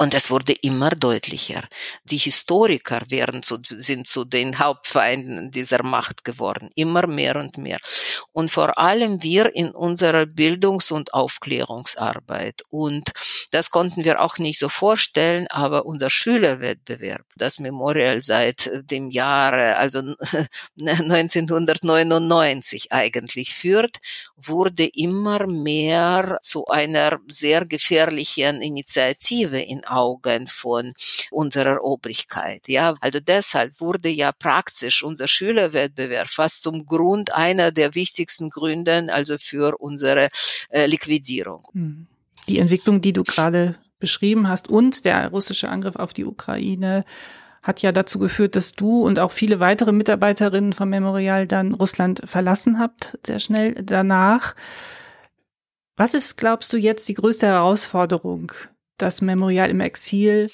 Und 0.00 0.14
es 0.14 0.30
wurde 0.30 0.54
immer 0.54 0.88
deutlicher. 0.88 1.60
Die 2.04 2.16
Historiker 2.16 3.02
werden 3.10 3.42
zu, 3.42 3.58
sind 3.68 4.06
zu 4.06 4.24
den 4.24 4.58
Hauptfeinden 4.58 5.50
dieser 5.50 5.82
Macht 5.82 6.24
geworden. 6.24 6.70
Immer 6.74 7.06
mehr 7.06 7.36
und 7.36 7.58
mehr. 7.58 7.76
Und 8.32 8.50
vor 8.50 8.78
allem 8.78 9.22
wir 9.22 9.54
in 9.54 9.72
unserer 9.72 10.24
Bildungs- 10.24 10.90
und 10.90 11.12
Aufklärungsarbeit. 11.12 12.62
Und 12.70 13.10
das 13.50 13.70
konnten 13.70 14.06
wir 14.06 14.22
auch 14.22 14.38
nicht 14.38 14.58
so 14.58 14.70
vorstellen, 14.70 15.48
aber 15.48 15.84
unser 15.84 16.08
Schülerwettbewerb, 16.08 17.26
das 17.36 17.58
Memorial 17.58 18.22
seit 18.22 18.70
dem 18.90 19.10
Jahre, 19.10 19.76
also 19.76 20.14
1999 20.80 22.86
eigentlich 22.92 23.54
führt, 23.54 23.98
wurde 24.36 24.86
immer 24.86 25.46
mehr 25.46 26.38
zu 26.40 26.64
einer 26.68 27.18
sehr 27.28 27.66
gefährlichen 27.66 28.62
Initiative 28.62 29.60
in 29.60 29.84
Augen 29.90 30.46
von 30.46 30.92
unserer 31.30 31.82
Obrigkeit. 31.82 32.68
Ja, 32.68 32.94
also 33.00 33.20
deshalb 33.20 33.80
wurde 33.80 34.08
ja 34.08 34.32
praktisch 34.32 35.02
unser 35.02 35.28
Schülerwettbewerb 35.28 36.28
fast 36.28 36.62
zum 36.62 36.86
Grund 36.86 37.34
einer 37.34 37.72
der 37.72 37.94
wichtigsten 37.94 38.50
Gründe, 38.50 39.08
also 39.12 39.36
für 39.38 39.76
unsere 39.80 40.28
äh, 40.70 40.86
Liquidierung. 40.86 41.64
Hm. 41.72 42.06
Die 42.48 42.58
Entwicklung, 42.58 43.00
die 43.00 43.12
du 43.12 43.22
gerade 43.22 43.76
beschrieben 43.98 44.48
hast 44.48 44.68
und 44.68 45.04
der 45.04 45.28
russische 45.28 45.68
Angriff 45.68 45.96
auf 45.96 46.12
die 46.12 46.24
Ukraine 46.24 47.04
hat 47.62 47.82
ja 47.82 47.92
dazu 47.92 48.18
geführt, 48.18 48.56
dass 48.56 48.72
du 48.72 49.02
und 49.04 49.18
auch 49.18 49.32
viele 49.32 49.60
weitere 49.60 49.92
Mitarbeiterinnen 49.92 50.72
vom 50.72 50.88
Memorial 50.88 51.46
dann 51.46 51.74
Russland 51.74 52.22
verlassen 52.24 52.78
habt, 52.78 53.18
sehr 53.24 53.38
schnell 53.38 53.74
danach. 53.82 54.54
Was 55.96 56.14
ist, 56.14 56.38
glaubst 56.38 56.72
du, 56.72 56.78
jetzt 56.78 57.08
die 57.10 57.14
größte 57.14 57.46
Herausforderung 57.46 58.52
das 59.02 59.20
Memorial 59.20 59.70
im 59.70 59.80
Exil 59.80 60.50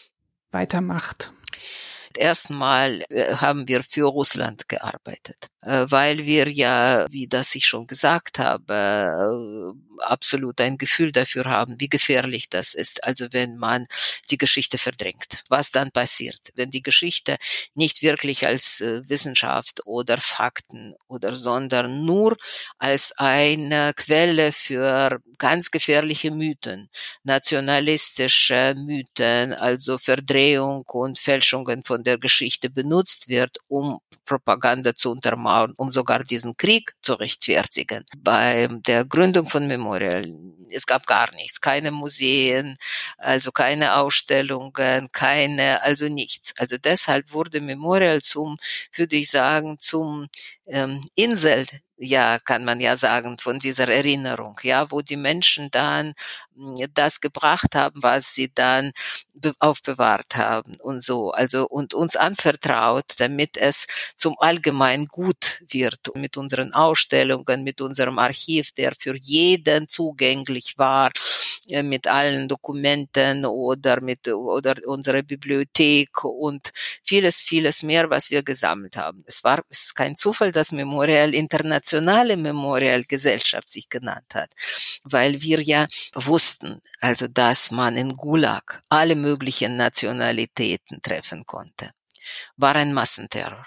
weitermacht. 0.51 1.33
Erstmal 2.17 3.03
äh, 3.11 3.35
haben 3.37 3.69
wir 3.69 3.83
für 3.83 4.07
Russland 4.07 4.69
gearbeitet. 4.69 5.51
Äh, 5.67 5.87
weil 5.91 6.25
wir 6.27 6.49
ja, 6.49 7.07
wie 7.11 7.27
das 7.27 7.55
ich 7.57 7.67
schon 7.67 7.89
gesagt 7.89 8.39
habe, 8.39 9.75
äh, 10.01 10.03
absolut 10.05 10.61
ein 10.61 10.79
Gefühl 10.79 11.11
dafür 11.11 11.47
haben, 11.47 11.81
wie 11.81 11.89
gefährlich 11.89 12.49
das 12.51 12.75
ist. 12.75 13.03
Also 13.05 13.27
wenn 13.33 13.57
man 13.57 13.87
die 14.31 14.39
Geschichte 14.39 14.79
verdrängt, 14.79 15.43
was 15.49 15.73
dann 15.73 15.91
passiert, 15.91 16.39
wenn 16.55 16.71
die 16.71 16.83
Geschichte 16.83 17.37
nicht 17.75 18.03
wirklich 18.03 18.47
als 18.47 18.81
äh, 18.81 19.03
Wissenschaft 19.09 19.81
oder 19.87 20.19
Fakten 20.19 20.95
oder 21.09 21.35
sondern 21.35 22.05
nur 22.05 22.37
als 22.79 23.13
eine 23.19 23.93
Quelle 23.97 24.53
für 24.53 25.19
ganz 25.39 25.73
gefährliche 25.73 26.31
Mythen, 26.31 26.91
nationalistische 27.25 28.75
Mythen, 28.77 29.53
also 29.53 29.99
Verdrehung 29.99 30.85
und 30.87 31.19
Fälschungen 31.19 31.83
von 31.83 32.05
der 32.05 32.19
Geschichte 32.19 32.71
benutzt 32.71 33.29
wird, 33.29 33.59
um 33.69 33.99
Propaganda 34.25 34.95
zu 34.95 35.11
untermauern 35.11 35.56
um 35.77 35.91
sogar 35.93 36.23
diesen 36.23 36.57
Krieg 36.57 36.93
zu 37.03 37.15
rechtfertigen. 37.15 38.05
Bei 38.19 38.69
der 38.71 39.05
Gründung 39.05 39.49
von 39.49 39.67
Memorial, 39.67 40.27
es 40.71 40.87
gab 40.87 41.07
gar 41.07 41.29
nichts, 41.35 41.61
keine 41.61 41.91
Museen, 41.91 42.77
also 43.19 43.53
keine 43.53 43.97
Ausstellungen, 43.97 45.09
keine, 45.13 45.83
also 45.83 46.09
nichts. 46.09 46.55
Also 46.59 46.77
deshalb 46.79 47.33
wurde 47.33 47.61
Memorial 47.61 48.23
zum, 48.23 48.57
würde 48.95 49.17
ich 49.17 49.31
sagen, 49.31 49.79
zum 49.79 50.29
ähm, 50.67 51.05
Insel 51.15 51.67
ja, 51.99 52.39
kann 52.39 52.65
man 52.65 52.81
ja 52.81 52.97
sagen, 52.97 53.39
von 53.39 53.59
dieser 53.59 53.89
Erinnerung, 53.89 54.59
ja, 54.63 54.91
wo 54.91 55.01
die 55.01 55.17
Menschen 55.17 55.71
dann 55.71 56.15
hm, 56.55 56.77
das 56.95 57.21
gebracht 57.21 57.75
haben, 57.75 58.03
was 58.03 58.35
sie 58.35 58.51
dann 58.55 58.93
aufbewahrt 59.61 60.37
haben 60.37 60.77
und 60.77 61.03
so, 61.03 61.31
also 61.31 61.67
und 61.69 61.95
uns 61.95 62.17
anvertraut, 62.17 63.15
damit 63.19 63.57
es 63.57 63.87
zum 64.17 64.37
allgemein 64.39 65.07
gut 65.07 65.63
wird 65.69 66.01
mit 66.15 66.37
unseren 66.37 66.73
Ausstellungen, 66.75 67.63
mit 67.65 67.81
unserem 67.81 68.19
Archiv, 68.19 68.73
der 68.73 68.93
für 68.99 69.17
jeden 69.17 69.89
zugänglich 69.89 70.79
war, 70.79 71.11
äh, 71.71 71.83
mit 71.83 72.07
allen 72.07 72.49
Dokumenten 72.49 73.45
oder 73.45 74.01
mit 74.01 74.29
oder 74.29 74.75
unserer 74.87 75.23
Bibliothek 75.23 76.25
und 76.25 76.73
vieles, 77.03 77.41
vieles 77.41 77.83
mehr, 77.83 78.09
was 78.11 78.31
wir 78.31 78.43
gesammelt 78.43 78.97
haben. 78.97 79.25
Es 79.27 79.43
war 79.45 79.63
es 79.69 79.87
ist 79.87 79.95
kein 79.95 80.17
Zufall, 80.17 80.53
dass 80.53 80.73
Memorial 80.73 81.35
Internationale 81.87 82.37
Memorial 82.37 83.05
Gesellschaft 83.05 83.69
sich 83.69 83.89
genannt 83.89 84.35
hat, 84.35 84.51
weil 85.05 85.41
wir 85.43 85.63
ja 85.63 85.87
wussten, 86.15 86.81
also 87.01 87.29
dass 87.29 87.71
man 87.71 87.97
in 87.97 88.17
Gulag 88.17 88.83
alle 88.89 89.15
möglichen 89.15 89.77
Nationalitäten 89.77 91.01
treffen 91.01 91.47
konnte. 91.47 91.93
War 92.57 92.75
ein 92.75 92.93
Massenterror. 92.93 93.67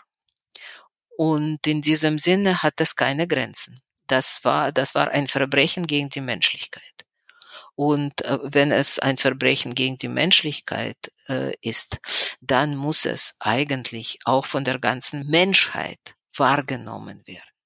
Und 1.17 1.65
in 1.65 1.81
diesem 1.81 2.19
Sinne 2.19 2.61
hat 2.61 2.81
es 2.81 2.95
keine 2.95 3.25
Grenzen. 3.25 3.79
Das 4.07 4.43
war, 4.43 4.71
das 4.73 4.95
war 4.95 5.11
ein 5.11 5.27
Verbrechen 5.27 5.87
gegen 5.87 6.09
die 6.09 6.21
Menschlichkeit. 6.21 7.05
Und 7.75 8.25
äh, 8.25 8.37
wenn 8.43 8.73
es 8.73 8.99
ein 8.99 9.17
Verbrechen 9.17 9.75
gegen 9.75 9.97
die 9.97 10.09
Menschlichkeit 10.09 10.97
äh, 11.29 11.53
ist, 11.61 11.99
dann 12.41 12.75
muss 12.75 13.05
es 13.05 13.35
eigentlich 13.39 14.19
auch 14.25 14.45
von 14.45 14.65
der 14.65 14.79
ganzen 14.79 15.27
Menschheit 15.27 16.15
wahrgenommen 16.35 17.25
werden. 17.25 17.58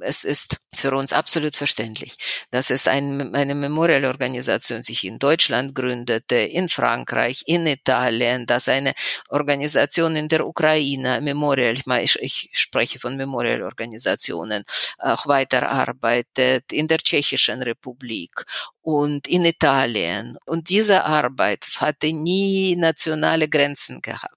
Es 0.00 0.24
ist 0.24 0.58
für 0.74 0.94
uns 0.94 1.12
absolut 1.12 1.56
verständlich, 1.56 2.16
dass 2.50 2.70
es 2.70 2.86
ein, 2.86 3.34
eine 3.34 3.54
Memorial-Organisation 3.54 4.82
sich 4.82 5.04
in 5.04 5.18
Deutschland 5.18 5.74
gründete, 5.74 6.36
in 6.36 6.68
Frankreich, 6.68 7.42
in 7.46 7.66
Italien, 7.66 8.46
dass 8.46 8.68
eine 8.68 8.92
Organisation 9.28 10.16
in 10.16 10.28
der 10.28 10.46
Ukraine, 10.46 11.20
Memorial, 11.20 11.76
ich, 12.02 12.16
ich 12.20 12.50
spreche 12.52 12.98
von 12.98 13.16
Memorial-Organisationen, 13.16 14.64
auch 14.98 15.26
weiterarbeitet, 15.26 16.72
in 16.72 16.88
der 16.88 16.98
Tschechischen 16.98 17.62
Republik 17.62 18.44
und 18.82 19.26
in 19.26 19.44
Italien. 19.44 20.36
Und 20.46 20.68
diese 20.68 21.04
Arbeit 21.04 21.66
hatte 21.78 22.12
nie 22.12 22.76
nationale 22.76 23.48
Grenzen 23.48 24.00
gehabt. 24.02 24.35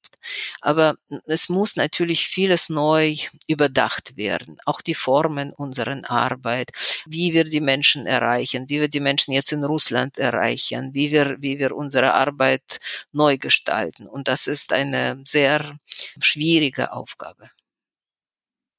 Aber 0.61 0.95
es 1.25 1.49
muss 1.49 1.75
natürlich 1.75 2.27
vieles 2.27 2.69
neu 2.69 3.15
überdacht 3.47 4.17
werden. 4.17 4.57
Auch 4.65 4.81
die 4.81 4.95
Formen 4.95 5.51
unserer 5.53 6.01
Arbeit, 6.09 6.71
wie 7.05 7.33
wir 7.33 7.43
die 7.43 7.61
Menschen 7.61 8.05
erreichen, 8.05 8.69
wie 8.69 8.81
wir 8.81 8.89
die 8.89 8.99
Menschen 8.99 9.33
jetzt 9.33 9.51
in 9.51 9.63
Russland 9.63 10.17
erreichen, 10.17 10.93
wie 10.93 11.11
wir, 11.11 11.37
wie 11.39 11.59
wir 11.59 11.75
unsere 11.75 12.13
Arbeit 12.13 12.79
neu 13.11 13.37
gestalten. 13.37 14.07
Und 14.07 14.27
das 14.27 14.47
ist 14.47 14.73
eine 14.73 15.21
sehr 15.25 15.79
schwierige 16.19 16.93
Aufgabe. 16.93 17.49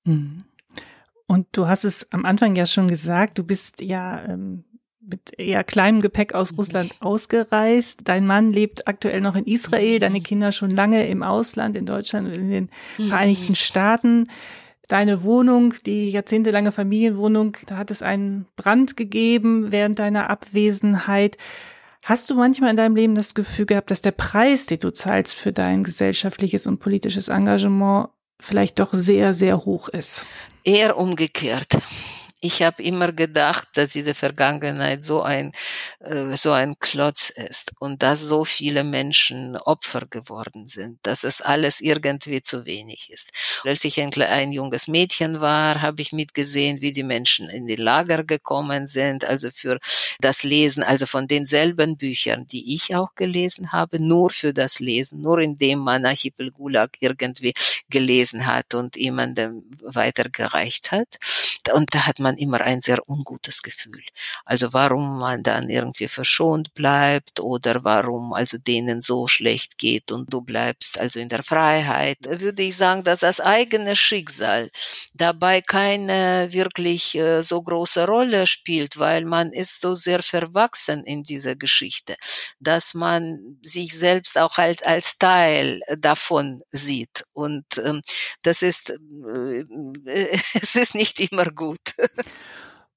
Mhm. 0.04 0.44
Und 1.26 1.46
du 1.52 1.68
hast 1.68 1.84
es 1.84 2.10
am 2.12 2.24
Anfang 2.24 2.56
ja 2.56 2.66
schon 2.66 2.88
gesagt, 2.88 3.38
du 3.38 3.44
bist 3.44 3.80
ja 3.80 4.24
ähm, 4.24 4.64
mit 5.10 5.38
eher 5.38 5.64
kleinem 5.64 6.00
Gepäck 6.00 6.34
aus 6.34 6.52
mhm. 6.52 6.56
Russland 6.56 6.96
ausgereist. 7.00 8.00
Dein 8.04 8.26
Mann 8.26 8.52
lebt 8.52 8.86
aktuell 8.88 9.20
noch 9.20 9.36
in 9.36 9.44
Israel, 9.44 9.98
deine 9.98 10.20
mhm. 10.20 10.24
Kinder 10.24 10.52
schon 10.52 10.70
lange 10.70 11.06
im 11.06 11.22
Ausland, 11.22 11.76
in 11.76 11.86
Deutschland 11.86 12.28
und 12.28 12.36
in 12.36 12.50
den 12.50 12.70
mhm. 12.98 13.08
Vereinigten 13.08 13.54
Staaten. 13.54 14.24
Deine 14.88 15.22
Wohnung, 15.22 15.74
die 15.86 16.10
jahrzehntelange 16.10 16.72
Familienwohnung, 16.72 17.56
da 17.66 17.76
hat 17.76 17.90
es 17.90 18.02
einen 18.02 18.46
Brand 18.56 18.96
gegeben 18.96 19.70
während 19.70 19.98
deiner 20.00 20.30
Abwesenheit. 20.30 21.36
Hast 22.04 22.28
du 22.30 22.34
manchmal 22.34 22.70
in 22.70 22.76
deinem 22.76 22.96
Leben 22.96 23.14
das 23.14 23.34
Gefühl 23.34 23.66
gehabt, 23.66 23.90
dass 23.90 24.02
der 24.02 24.12
Preis, 24.12 24.66
den 24.66 24.80
du 24.80 24.92
zahlst 24.92 25.34
für 25.34 25.52
dein 25.52 25.84
gesellschaftliches 25.84 26.66
und 26.66 26.78
politisches 26.80 27.28
Engagement, 27.28 28.08
vielleicht 28.40 28.80
doch 28.80 28.92
sehr, 28.92 29.32
sehr 29.32 29.64
hoch 29.64 29.88
ist? 29.88 30.26
Eher 30.64 30.96
umgekehrt 30.96 31.78
ich 32.40 32.62
habe 32.62 32.82
immer 32.82 33.12
gedacht, 33.12 33.68
dass 33.74 33.90
diese 33.90 34.14
Vergangenheit 34.14 35.02
so 35.02 35.22
ein 35.22 35.52
äh, 36.00 36.36
so 36.36 36.52
ein 36.52 36.78
Klotz 36.78 37.30
ist 37.30 37.72
und 37.78 38.02
dass 38.02 38.20
so 38.20 38.44
viele 38.44 38.84
Menschen 38.84 39.56
Opfer 39.56 40.06
geworden 40.08 40.66
sind, 40.66 40.98
dass 41.02 41.24
es 41.24 41.42
alles 41.42 41.80
irgendwie 41.80 42.42
zu 42.42 42.64
wenig 42.64 43.10
ist. 43.10 43.30
Als 43.64 43.84
ich 43.84 44.00
ein, 44.00 44.10
ein 44.22 44.52
junges 44.52 44.88
Mädchen 44.88 45.40
war, 45.40 45.82
habe 45.82 46.00
ich 46.02 46.12
mitgesehen, 46.12 46.80
wie 46.80 46.92
die 46.92 47.02
Menschen 47.02 47.48
in 47.48 47.66
die 47.66 47.76
Lager 47.76 48.24
gekommen 48.24 48.86
sind, 48.86 49.24
also 49.24 49.50
für 49.50 49.78
das 50.20 50.42
Lesen, 50.42 50.82
also 50.82 51.06
von 51.06 51.26
denselben 51.26 51.96
Büchern, 51.96 52.46
die 52.46 52.74
ich 52.74 52.94
auch 52.94 53.14
gelesen 53.14 53.72
habe, 53.72 54.00
nur 54.00 54.30
für 54.30 54.54
das 54.54 54.80
Lesen, 54.80 55.20
nur 55.22 55.40
indem 55.40 55.80
man 55.80 56.06
Archipel 56.06 56.50
Gulag 56.50 56.96
irgendwie 57.00 57.52
gelesen 57.90 58.46
hat 58.46 58.74
und 58.74 58.96
jemandem 58.96 59.64
weitergereicht 59.82 60.92
hat. 60.92 61.18
Und 61.74 61.94
da 61.94 62.06
hat 62.06 62.18
man 62.18 62.29
immer 62.36 62.60
ein 62.60 62.80
sehr 62.80 63.08
ungutes 63.08 63.62
Gefühl. 63.62 64.02
Also 64.44 64.72
warum 64.72 65.18
man 65.18 65.42
dann 65.42 65.68
irgendwie 65.68 66.08
verschont 66.08 66.74
bleibt 66.74 67.40
oder 67.40 67.84
warum 67.84 68.32
also 68.32 68.58
denen 68.58 69.00
so 69.00 69.26
schlecht 69.28 69.78
geht 69.78 70.12
und 70.12 70.32
du 70.32 70.40
bleibst 70.40 70.98
also 70.98 71.18
in 71.20 71.28
der 71.28 71.42
Freiheit, 71.42 72.18
würde 72.24 72.62
ich 72.62 72.76
sagen, 72.76 73.04
dass 73.04 73.20
das 73.20 73.40
eigene 73.40 73.96
Schicksal 73.96 74.70
dabei 75.14 75.60
keine 75.60 76.48
wirklich 76.52 77.14
äh, 77.16 77.42
so 77.42 77.62
große 77.62 78.06
Rolle 78.06 78.46
spielt, 78.46 78.98
weil 78.98 79.24
man 79.24 79.52
ist 79.52 79.80
so 79.80 79.94
sehr 79.94 80.22
verwachsen 80.22 81.04
in 81.04 81.22
dieser 81.22 81.56
Geschichte, 81.56 82.16
dass 82.58 82.94
man 82.94 83.58
sich 83.62 83.96
selbst 83.98 84.38
auch 84.38 84.56
halt 84.56 84.86
als 84.86 85.18
Teil 85.18 85.80
davon 85.98 86.60
sieht. 86.70 87.24
Und 87.32 87.64
ähm, 87.84 88.02
das 88.42 88.62
ist, 88.62 88.90
äh, 88.90 89.64
es 90.60 90.76
ist 90.76 90.94
nicht 90.94 91.20
immer 91.20 91.46
gut. 91.46 91.94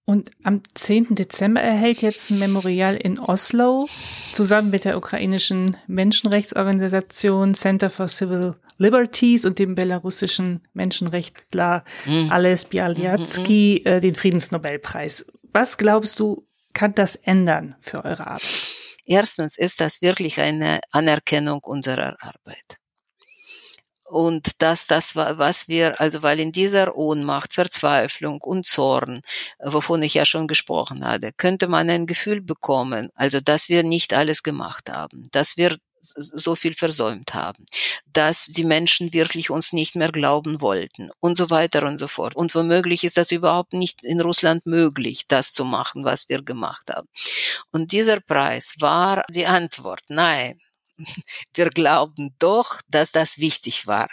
Und 0.06 0.32
am 0.44 0.62
10. 0.74 1.16
Dezember 1.16 1.62
erhält 1.62 2.02
jetzt 2.02 2.30
ein 2.30 2.40
Memorial 2.40 2.98
in 2.98 3.20
Oslo 3.20 3.88
zusammen 4.34 4.70
mit 4.70 4.84
der 4.84 4.98
ukrainischen 4.98 5.78
Menschenrechtsorganisation 5.88 7.54
Center 7.54 7.90
for 7.90 8.10
Civil 8.10 8.56
Liberties 8.78 9.46
und 9.46 9.60
dem 9.60 9.76
belarussischen 9.76 10.68
Menschenrechtler 10.74 11.86
mhm. 12.06 12.32
Ales 12.32 12.66
Bialyatsky 12.66 13.82
mhm. 13.86 13.92
äh, 13.92 14.00
den 14.02 14.16
Friedensnobelpreis. 14.16 15.26
Was 15.54 15.78
glaubst 15.78 16.20
du, 16.20 16.46
kann 16.74 16.94
das 16.96 17.16
ändern 17.16 17.76
für 17.80 18.04
eure 18.04 18.28
Arbeit? 18.28 18.76
Erstens 19.06 19.58
ist 19.58 19.80
das 19.80 20.02
wirklich 20.02 20.42
eine 20.42 20.80
Anerkennung 20.92 21.60
unserer 21.64 22.18
Arbeit. 22.20 22.78
Und 24.14 24.62
das, 24.62 24.86
das 24.86 25.16
war, 25.16 25.40
was 25.40 25.68
wir, 25.68 26.00
also 26.00 26.22
weil 26.22 26.40
in 26.40 26.52
dieser 26.52 26.96
Ohnmacht, 26.96 27.52
Verzweiflung 27.52 28.42
und 28.42 28.64
Zorn, 28.64 29.22
wovon 29.60 30.04
ich 30.04 30.14
ja 30.14 30.24
schon 30.24 30.48
gesprochen 30.48 31.04
hatte, 31.04 31.32
könnte 31.36 31.68
man 31.68 31.90
ein 31.90 32.06
Gefühl 32.06 32.40
bekommen, 32.40 33.10
also 33.16 33.40
dass 33.40 33.70
wir 33.70 33.82
nicht 33.82 34.14
alles 34.14 34.44
gemacht 34.44 34.92
haben, 34.92 35.24
dass 35.32 35.58
wir 35.58 35.78
so 36.04 36.56
viel 36.56 36.76
versäumt 36.76 37.34
haben, 37.34 37.66
dass 38.06 38.46
die 38.46 38.66
Menschen 38.66 39.14
wirklich 39.14 39.50
uns 39.50 39.74
nicht 39.74 39.96
mehr 39.96 40.12
glauben 40.12 40.62
wollten 40.62 41.10
und 41.20 41.36
so 41.36 41.50
weiter 41.50 41.82
und 41.88 41.98
so 41.98 42.08
fort. 42.08 42.36
Und 42.36 42.54
womöglich 42.54 43.04
ist 43.04 43.18
das 43.18 43.32
überhaupt 43.32 43.74
nicht 43.74 44.04
in 44.04 44.22
Russland 44.22 44.68
möglich, 44.68 45.24
das 45.28 45.54
zu 45.54 45.66
machen, 45.66 46.06
was 46.06 46.30
wir 46.30 46.44
gemacht 46.44 46.92
haben. 46.94 47.08
Und 47.72 47.94
dieser 47.94 48.20
Preis 48.20 48.76
war 48.78 49.24
die 49.32 49.48
Antwort, 49.48 50.02
nein, 50.08 50.60
wir 51.54 51.70
glauben 51.70 52.36
doch, 52.40 52.82
dass 52.90 53.12
das 53.12 53.38
wichtig 53.38 53.88
war 53.88 54.10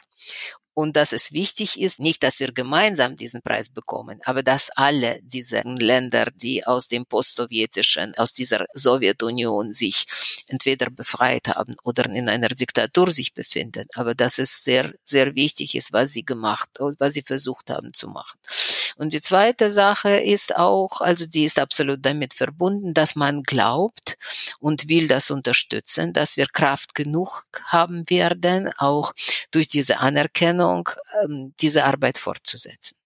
und 0.75 0.97
dass 0.97 1.13
es 1.13 1.33
wichtig 1.33 1.79
ist, 1.81 2.01
nicht, 2.01 2.23
dass 2.23 2.41
wir 2.41 2.53
gemeinsam 2.53 3.17
diesen 3.17 3.43
Preis 3.43 3.69
bekommen, 3.69 4.21
aber 4.25 4.43
dass 4.43 4.71
alle 4.71 5.21
diese 5.23 5.63
Länder, 5.63 6.29
die 6.35 6.67
aus 6.67 6.89
dem 6.89 7.07
postsowjetischen, 7.07 8.15
aus 8.17 8.33
dieser 8.33 8.65
Sowjetunion 8.73 9.73
sich 9.73 10.07
entweder 10.47 10.91
befreit 10.91 11.49
haben 11.49 11.77
oder 11.83 12.07
in 12.07 12.29
einer 12.29 12.49
Diktatur 12.49 13.11
sich 13.11 13.35
befinden, 13.35 13.89
aber 13.95 14.15
dass 14.15 14.39
es 14.39 14.65
sehr, 14.65 14.93
sehr 15.05 15.35
wichtig 15.35 15.75
ist, 15.75 15.93
was 15.93 16.13
sie 16.13 16.25
gemacht, 16.25 16.71
was 16.99 17.15
sie 17.15 17.23
versucht 17.23 17.71
haben 17.71 17.93
zu 17.93 18.09
machen. 18.09 18.39
Und 18.97 19.13
die 19.13 19.21
zweite 19.21 19.71
Sache 19.71 20.11
ist 20.19 20.57
auch, 20.57 21.01
also 21.01 21.27
die 21.27 21.45
ist 21.45 21.59
absolut 21.59 22.05
damit 22.05 22.35
verbunden, 22.35 22.95
dass 22.95 23.15
man 23.17 23.43
glaubt 23.43 24.17
und 24.59 24.89
will 24.89 25.09
das 25.09 25.31
unterstützen, 25.31 26.13
dass 26.13 26.37
wir 26.37 26.47
Kraft 26.47 26.95
genug 26.95 27.47
haben 27.65 28.09
werden, 28.09 28.71
auch 28.79 29.13
durch 29.51 29.69
diese 29.69 30.01
Anerkennung 30.01 30.89
ähm, 31.23 31.55
diese 31.61 31.85
Arbeit 31.85 32.19
fortzusetzen. 32.19 33.00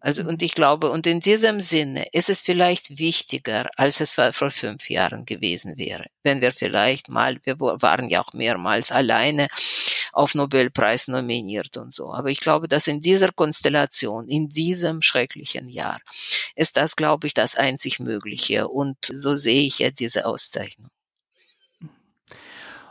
Also, 0.00 0.22
und 0.22 0.42
ich 0.42 0.54
glaube, 0.54 0.90
und 0.90 1.06
in 1.06 1.20
diesem 1.20 1.60
Sinne 1.60 2.06
ist 2.12 2.30
es 2.30 2.40
vielleicht 2.40 2.98
wichtiger, 2.98 3.68
als 3.76 4.00
es 4.00 4.12
vor 4.12 4.32
fünf 4.52 4.88
Jahren 4.88 5.24
gewesen 5.24 5.76
wäre. 5.78 6.04
Wenn 6.22 6.40
wir 6.40 6.52
vielleicht 6.52 7.08
mal, 7.08 7.38
wir 7.42 7.58
waren 7.58 8.08
ja 8.08 8.22
auch 8.22 8.32
mehrmals 8.32 8.92
alleine 8.92 9.48
auf 10.12 10.34
Nobelpreis 10.34 11.08
nominiert 11.08 11.76
und 11.76 11.92
so. 11.92 12.12
Aber 12.12 12.30
ich 12.30 12.40
glaube, 12.40 12.68
dass 12.68 12.86
in 12.86 13.00
dieser 13.00 13.32
Konstellation, 13.32 14.28
in 14.28 14.48
diesem 14.48 15.02
schrecklichen 15.02 15.68
Jahr, 15.68 15.98
ist 16.54 16.76
das, 16.76 16.96
glaube 16.96 17.26
ich, 17.26 17.34
das 17.34 17.56
einzig 17.56 17.98
Mögliche. 17.98 18.68
Und 18.68 18.96
so 19.12 19.36
sehe 19.36 19.66
ich 19.66 19.80
ja 19.80 19.90
diese 19.90 20.24
Auszeichnung. 20.26 20.90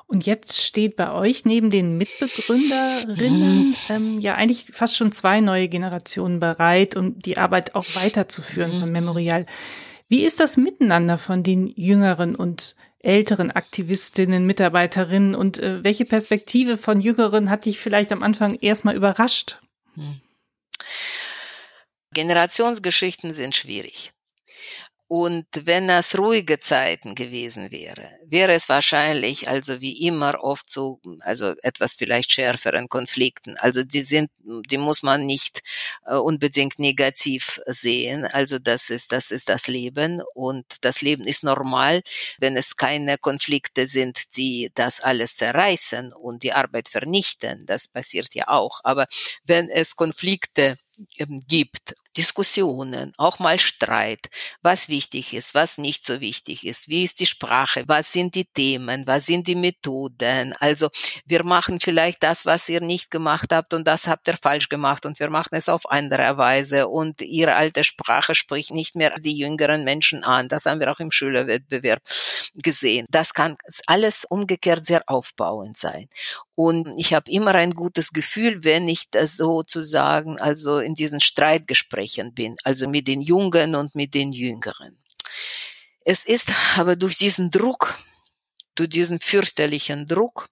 Und 0.08 0.26
jetzt 0.28 0.62
steht 0.62 0.96
bei 0.96 1.12
euch 1.12 1.46
neben 1.46 1.72
den 1.72 1.98
Mitbegründerinnen 1.98 3.70
mhm. 3.70 3.76
ähm, 3.90 4.20
ja 4.20 4.36
eigentlich 4.36 4.66
fast 4.72 4.96
schon 4.98 5.12
zwei 5.12 5.42
neue 5.42 5.68
Generationen 5.68 6.40
bereit, 6.40 6.96
um 6.96 7.18
die 7.18 7.38
Arbeit 7.38 7.74
auch 7.74 7.86
weiterzuführen 7.96 8.80
von 8.80 8.92
Memorial. 8.92 9.48
Wie 10.08 10.24
ist 10.24 10.40
das 10.40 10.58
Miteinander 10.58 11.18
von 11.18 11.42
den 11.42 11.68
jüngeren 11.76 12.36
und 12.36 12.76
älteren 13.00 13.52
Aktivistinnen, 13.52 14.46
Mitarbeiterinnen 14.46 15.34
und 15.34 15.60
äh, 15.60 15.84
welche 15.84 16.06
Perspektive 16.06 16.78
von 16.78 17.00
Jüngeren 17.00 17.50
hat 17.50 17.66
dich 17.66 17.80
vielleicht 17.80 18.12
am 18.12 18.22
Anfang 18.22 18.56
erstmal 18.56 18.96
überrascht? 18.96 19.60
Mhm. 19.96 20.22
Generationsgeschichten 22.14 23.34
sind 23.34 23.56
schwierig. 23.56 24.15
Und 25.08 25.46
wenn 25.66 25.88
es 25.90 26.18
ruhige 26.18 26.60
Zeiten 26.60 27.14
gewesen 27.14 27.72
wäre, 27.72 28.10
wäre 28.26 28.54
es 28.54 28.68
wahrscheinlich, 28.70 29.48
also 29.48 29.80
wie 29.80 30.08
immer 30.08 30.44
oft 30.44 30.68
so, 30.68 31.00
also 31.20 31.54
etwas 31.62 31.94
vielleicht 31.94 32.32
schärferen 32.32 32.90
Konflikten. 32.90 33.56
Also 33.58 33.84
die 33.84 34.02
sind, 34.02 34.32
die 34.42 34.80
muss 34.80 35.04
man 35.04 35.26
nicht 35.28 35.62
äh, 36.08 36.16
unbedingt 36.16 36.80
negativ 36.80 37.62
sehen. 37.68 38.26
Also 38.26 38.58
das 38.58 38.90
ist, 38.90 39.12
das 39.12 39.30
ist 39.30 39.48
das 39.50 39.68
Leben 39.68 40.24
und 40.34 40.66
das 40.82 41.04
Leben 41.04 41.26
ist 41.26 41.44
normal, 41.44 42.02
wenn 42.40 42.58
es 42.58 42.76
keine 42.76 43.20
Konflikte 43.20 43.86
sind, 43.86 44.36
die 44.38 44.72
das 44.74 45.02
alles 45.02 45.36
zerreißen 45.36 46.14
und 46.14 46.42
die 46.42 46.54
Arbeit 46.54 46.90
vernichten. 46.90 47.68
Das 47.68 47.88
passiert 47.88 48.34
ja 48.34 48.48
auch. 48.48 48.82
Aber 48.84 49.06
wenn 49.46 49.70
es 49.70 49.96
Konflikte 49.96 50.78
ähm, 51.20 51.42
gibt 51.48 51.96
Diskussionen, 52.18 53.14
auch 53.18 53.40
mal 53.40 53.60
Streit, 53.60 54.30
was 54.62 54.90
wichtig 54.90 55.34
ist, 55.34 55.54
was 55.54 55.78
nicht 55.78 56.06
so 56.06 56.22
wichtig 56.22 56.66
ist, 56.66 56.90
wie 56.90 57.04
ist 57.04 57.20
die 57.20 57.26
Sprache, 57.26 57.84
was 57.88 58.14
sind 58.14 58.36
die 58.36 58.46
Themen, 58.46 59.06
was 59.06 59.26
sind 59.26 59.48
die 59.48 59.56
Methoden. 59.56 60.54
Also 60.60 60.90
wir 61.26 61.44
machen 61.44 61.80
vielleicht 61.80 62.24
das, 62.24 62.46
was 62.46 62.70
ihr 62.70 62.82
nicht 62.82 63.12
gemacht 63.12 63.52
habt 63.52 63.74
und 63.74 63.86
das 63.86 64.08
habt 64.08 64.28
ihr 64.28 64.38
falsch 64.42 64.70
gemacht 64.70 65.06
und 65.06 65.20
wir 65.20 65.30
machen 65.30 65.56
es 65.56 65.68
auf 65.68 65.90
andere 65.92 66.38
Weise 66.38 66.88
und 66.88 67.22
ihre 67.22 67.56
alte 67.56 67.84
Sprache 67.84 68.34
spricht 68.36 68.72
nicht 68.72 68.96
mehr 68.96 69.14
die 69.20 69.38
jüngeren 69.38 69.84
Menschen 69.84 70.24
an. 70.24 70.48
Das 70.48 70.66
haben 70.66 70.80
wir 70.80 70.92
auch 70.92 71.00
im 71.00 71.12
Schülerwettbewerb 71.12 72.02
gesehen. 72.56 73.06
Das 73.10 73.34
kann 73.34 73.58
alles 73.88 74.26
umgekehrt 74.26 74.86
sehr 74.86 75.04
aufbauend 75.08 75.78
sein. 75.78 76.08
Und 76.56 76.88
ich 76.98 77.14
habe 77.14 77.30
immer 77.30 77.54
ein 77.54 77.72
gutes 77.72 78.14
Gefühl, 78.14 78.64
wenn 78.64 78.88
ich 78.88 79.10
das 79.10 79.36
sozusagen 79.36 80.40
also 80.40 80.80
in 80.80 80.96
diesen 80.96 81.20
Streitgesprächen 81.20 82.05
bin, 82.34 82.56
also 82.64 82.88
mit 82.88 83.08
den 83.08 83.22
Jungen 83.22 83.76
und 83.76 83.96
mit 83.96 84.14
den 84.14 84.32
Jüngeren. 84.32 84.98
Es 86.06 86.26
ist 86.26 86.52
aber 86.78 86.96
durch 86.96 87.18
diesen 87.18 87.50
Druck, 87.52 87.98
durch 88.76 88.90
diesen 88.90 89.20
fürchterlichen 89.20 90.06
Druck, 90.06 90.48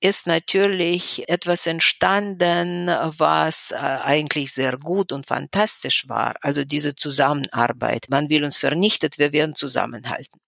ist 0.00 0.26
natürlich 0.26 1.26
etwas 1.30 1.66
entstanden, 1.66 2.88
was 2.88 3.70
äh, 3.70 3.76
eigentlich 3.76 4.52
sehr 4.52 4.76
gut 4.76 5.12
und 5.12 5.26
fantastisch 5.26 6.06
war. 6.08 6.34
Also 6.42 6.64
diese 6.64 6.94
Zusammenarbeit. 6.94 8.06
Man 8.10 8.28
will 8.28 8.44
uns 8.44 8.58
vernichtet, 8.58 9.18
wir 9.18 9.32
werden 9.32 9.54
zusammenhalten. 9.54 10.40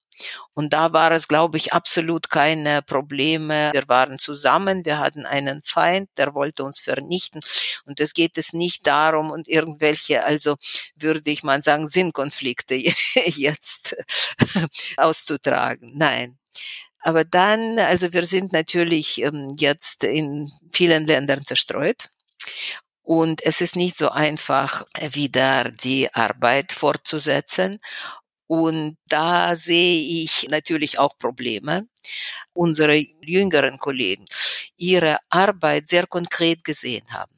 Und 0.54 0.72
da 0.72 0.92
war 0.92 1.12
es, 1.12 1.28
glaube 1.28 1.58
ich, 1.58 1.72
absolut 1.72 2.30
keine 2.30 2.82
Probleme. 2.82 3.70
Wir 3.72 3.88
waren 3.88 4.18
zusammen, 4.18 4.84
wir 4.84 4.98
hatten 4.98 5.26
einen 5.26 5.62
Feind, 5.62 6.08
der 6.16 6.34
wollte 6.34 6.64
uns 6.64 6.80
vernichten. 6.80 7.40
Und 7.84 8.00
es 8.00 8.14
geht 8.14 8.38
es 8.38 8.52
nicht 8.52 8.86
darum, 8.86 9.30
und 9.30 9.48
irgendwelche, 9.48 10.24
also 10.24 10.56
würde 10.96 11.30
ich 11.30 11.42
mal 11.42 11.62
sagen, 11.62 11.86
Sinnkonflikte 11.86 12.74
jetzt 13.26 13.96
auszutragen. 14.96 15.92
Nein. 15.94 16.38
Aber 17.00 17.24
dann, 17.24 17.78
also 17.78 18.12
wir 18.12 18.24
sind 18.24 18.52
natürlich 18.52 19.22
ähm, 19.22 19.54
jetzt 19.58 20.02
in 20.02 20.50
vielen 20.72 21.06
Ländern 21.06 21.44
zerstreut. 21.44 22.08
Und 23.02 23.44
es 23.46 23.60
ist 23.60 23.76
nicht 23.76 23.96
so 23.96 24.08
einfach, 24.10 24.84
wieder 25.12 25.70
die 25.70 26.12
Arbeit 26.12 26.72
fortzusetzen. 26.72 27.78
Und 28.46 28.96
da 29.08 29.56
sehe 29.56 30.22
ich 30.24 30.48
natürlich 30.50 30.98
auch 30.98 31.18
Probleme. 31.18 31.88
Unsere 32.52 32.96
jüngeren 33.22 33.78
Kollegen 33.78 34.24
ihre 34.76 35.18
Arbeit 35.30 35.86
sehr 35.86 36.06
konkret 36.06 36.64
gesehen 36.64 37.04
haben 37.10 37.36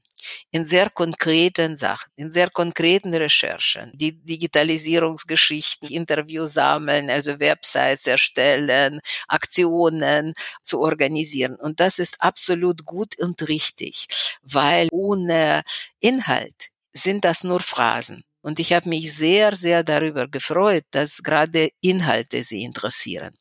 in 0.51 0.64
sehr 0.64 0.90
konkreten 0.90 1.77
Sachen, 1.77 2.11
in 2.16 2.33
sehr 2.33 2.51
konkreten 2.51 3.14
Recherchen, 3.14 3.92
die 3.94 4.12
Digitalisierungsgeschichten, 4.12 5.88
Interviews 5.88 6.55
sammeln, 6.55 7.11
also 7.11 7.38
Websites 7.40 8.07
erstellen, 8.07 9.01
Aktionen 9.29 10.35
zu 10.62 10.81
organisieren. 10.81 11.57
Und 11.57 11.81
das 11.81 11.99
ist 11.99 12.21
absolut 12.23 12.85
gut 12.85 13.18
und 13.18 13.49
richtig, 13.49 14.07
weil 14.42 14.88
ohne 14.92 15.62
Inhalt 16.01 16.71
sind 16.92 17.25
das 17.25 17.44
nur 17.44 17.61
Phrasen. 17.61 18.25
Und 18.40 18.61
ich 18.61 18.72
habe 18.72 18.88
mich 18.88 19.12
sehr, 19.12 19.57
sehr 19.57 19.83
darüber 19.83 20.29
gefreut, 20.29 20.85
dass 20.90 21.22
gerade 21.22 21.70
Inhalte 21.81 22.42
sie 22.42 22.62
interessieren. 22.62 23.37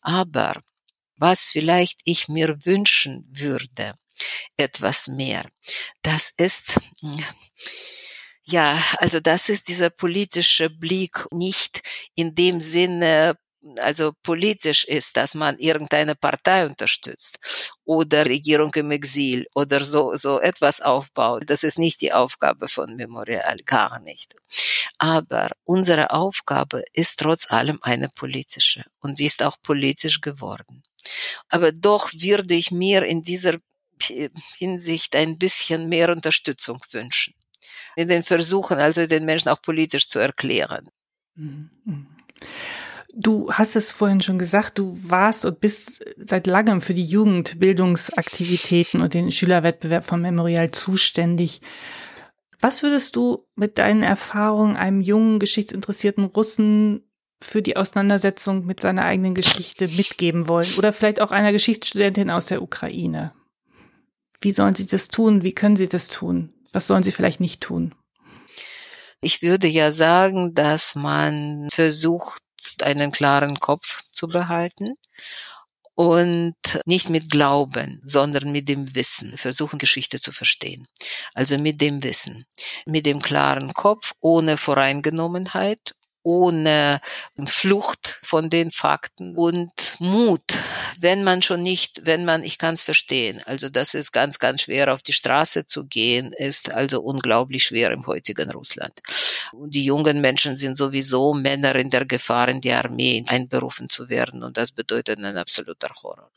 Aber 0.00 0.60
was 1.16 1.44
vielleicht 1.44 2.00
ich 2.04 2.28
mir 2.28 2.56
wünschen 2.64 3.24
würde, 3.30 3.94
etwas 4.56 5.08
mehr, 5.08 5.48
das 6.02 6.32
ist, 6.36 6.78
ja, 8.44 8.82
also 8.98 9.20
das 9.20 9.48
ist 9.48 9.68
dieser 9.68 9.90
politische 9.90 10.68
Blick 10.68 11.26
nicht 11.30 11.82
in 12.14 12.34
dem 12.34 12.60
Sinne 12.60 13.36
also 13.78 14.12
politisch 14.22 14.84
ist, 14.84 15.16
dass 15.16 15.34
man 15.34 15.58
irgendeine 15.58 16.14
Partei 16.14 16.66
unterstützt 16.66 17.38
oder 17.84 18.26
Regierung 18.26 18.72
im 18.74 18.90
Exil 18.90 19.46
oder 19.54 19.84
so, 19.84 20.14
so 20.14 20.40
etwas 20.40 20.80
aufbaut. 20.80 21.44
Das 21.46 21.62
ist 21.62 21.78
nicht 21.78 22.00
die 22.00 22.12
Aufgabe 22.12 22.68
von 22.68 22.96
Memorial, 22.96 23.56
gar 23.64 24.00
nicht. 24.00 24.34
Aber 24.98 25.50
unsere 25.64 26.10
Aufgabe 26.10 26.82
ist 26.92 27.20
trotz 27.20 27.50
allem 27.50 27.78
eine 27.82 28.08
politische 28.08 28.84
und 29.00 29.16
sie 29.16 29.26
ist 29.26 29.42
auch 29.42 29.56
politisch 29.62 30.20
geworden. 30.20 30.82
Aber 31.48 31.72
doch 31.72 32.12
würde 32.12 32.54
ich 32.54 32.70
mir 32.70 33.04
in 33.04 33.22
dieser 33.22 33.58
Hinsicht 34.58 35.14
ein 35.14 35.38
bisschen 35.38 35.88
mehr 35.88 36.10
Unterstützung 36.10 36.80
wünschen. 36.90 37.34
In 37.94 38.08
den 38.08 38.22
Versuchen, 38.22 38.78
also 38.78 39.06
den 39.06 39.24
Menschen 39.24 39.48
auch 39.50 39.62
politisch 39.62 40.08
zu 40.08 40.18
erklären. 40.18 40.88
Mhm. 41.34 42.08
Du 43.14 43.52
hast 43.52 43.76
es 43.76 43.92
vorhin 43.92 44.22
schon 44.22 44.38
gesagt, 44.38 44.78
du 44.78 44.98
warst 45.02 45.44
und 45.44 45.60
bist 45.60 46.02
seit 46.16 46.46
langem 46.46 46.80
für 46.80 46.94
die 46.94 47.04
Jugendbildungsaktivitäten 47.04 49.02
und 49.02 49.12
den 49.12 49.30
Schülerwettbewerb 49.30 50.06
von 50.06 50.22
Memorial 50.22 50.70
zuständig. 50.70 51.60
Was 52.60 52.82
würdest 52.82 53.16
du 53.16 53.46
mit 53.54 53.76
deinen 53.76 54.02
Erfahrungen 54.02 54.76
einem 54.76 55.02
jungen, 55.02 55.40
geschichtsinteressierten 55.40 56.24
Russen 56.24 57.02
für 57.42 57.60
die 57.60 57.76
Auseinandersetzung 57.76 58.64
mit 58.64 58.80
seiner 58.80 59.04
eigenen 59.04 59.34
Geschichte 59.34 59.88
mitgeben 59.88 60.48
wollen? 60.48 60.68
Oder 60.78 60.92
vielleicht 60.92 61.20
auch 61.20 61.32
einer 61.32 61.52
Geschichtsstudentin 61.52 62.30
aus 62.30 62.46
der 62.46 62.62
Ukraine? 62.62 63.34
Wie 64.40 64.52
sollen 64.52 64.74
sie 64.74 64.86
das 64.86 65.08
tun? 65.08 65.42
Wie 65.42 65.52
können 65.52 65.76
sie 65.76 65.88
das 65.88 66.08
tun? 66.08 66.54
Was 66.72 66.86
sollen 66.86 67.02
sie 67.02 67.12
vielleicht 67.12 67.40
nicht 67.40 67.60
tun? 67.60 67.94
Ich 69.20 69.42
würde 69.42 69.68
ja 69.68 69.92
sagen, 69.92 70.54
dass 70.54 70.94
man 70.94 71.68
versucht, 71.70 72.42
einen 72.82 73.12
klaren 73.12 73.58
Kopf 73.58 74.02
zu 74.10 74.28
behalten 74.28 74.94
und 75.94 76.56
nicht 76.86 77.10
mit 77.10 77.30
Glauben, 77.30 78.00
sondern 78.04 78.50
mit 78.52 78.68
dem 78.68 78.94
Wissen 78.94 79.36
versuchen, 79.36 79.78
Geschichte 79.78 80.20
zu 80.20 80.32
verstehen. 80.32 80.88
Also 81.34 81.58
mit 81.58 81.80
dem 81.80 82.02
Wissen, 82.02 82.46
mit 82.86 83.06
dem 83.06 83.20
klaren 83.20 83.72
Kopf, 83.74 84.12
ohne 84.20 84.56
Voreingenommenheit, 84.56 85.94
ohne 86.22 87.00
Flucht 87.46 88.20
von 88.22 88.50
den 88.50 88.70
Fakten 88.70 89.36
und 89.36 89.96
Mut, 89.98 90.42
wenn 91.00 91.24
man 91.24 91.42
schon 91.42 91.62
nicht, 91.62 92.02
wenn 92.04 92.24
man, 92.24 92.44
ich 92.44 92.58
kann 92.58 92.74
es 92.74 92.82
verstehen, 92.82 93.40
also 93.46 93.68
das 93.68 93.94
ist 93.94 94.12
ganz, 94.12 94.38
ganz 94.38 94.62
schwer, 94.62 94.92
auf 94.92 95.02
die 95.02 95.12
Straße 95.12 95.66
zu 95.66 95.86
gehen, 95.86 96.32
ist 96.32 96.70
also 96.70 97.00
unglaublich 97.00 97.64
schwer 97.64 97.90
im 97.90 98.06
heutigen 98.06 98.50
Russland. 98.50 99.00
Und 99.52 99.74
die 99.74 99.84
jungen 99.84 100.20
Menschen 100.20 100.56
sind 100.56 100.76
sowieso 100.76 101.34
Männer 101.34 101.74
in 101.76 101.90
der 101.90 102.04
Gefahr, 102.04 102.48
in 102.48 102.60
die 102.60 102.72
Armee 102.72 103.24
einberufen 103.26 103.88
zu 103.88 104.08
werden 104.08 104.42
und 104.42 104.56
das 104.56 104.72
bedeutet 104.72 105.18
ein 105.18 105.36
absoluter 105.36 105.90
Horror. 106.02 106.30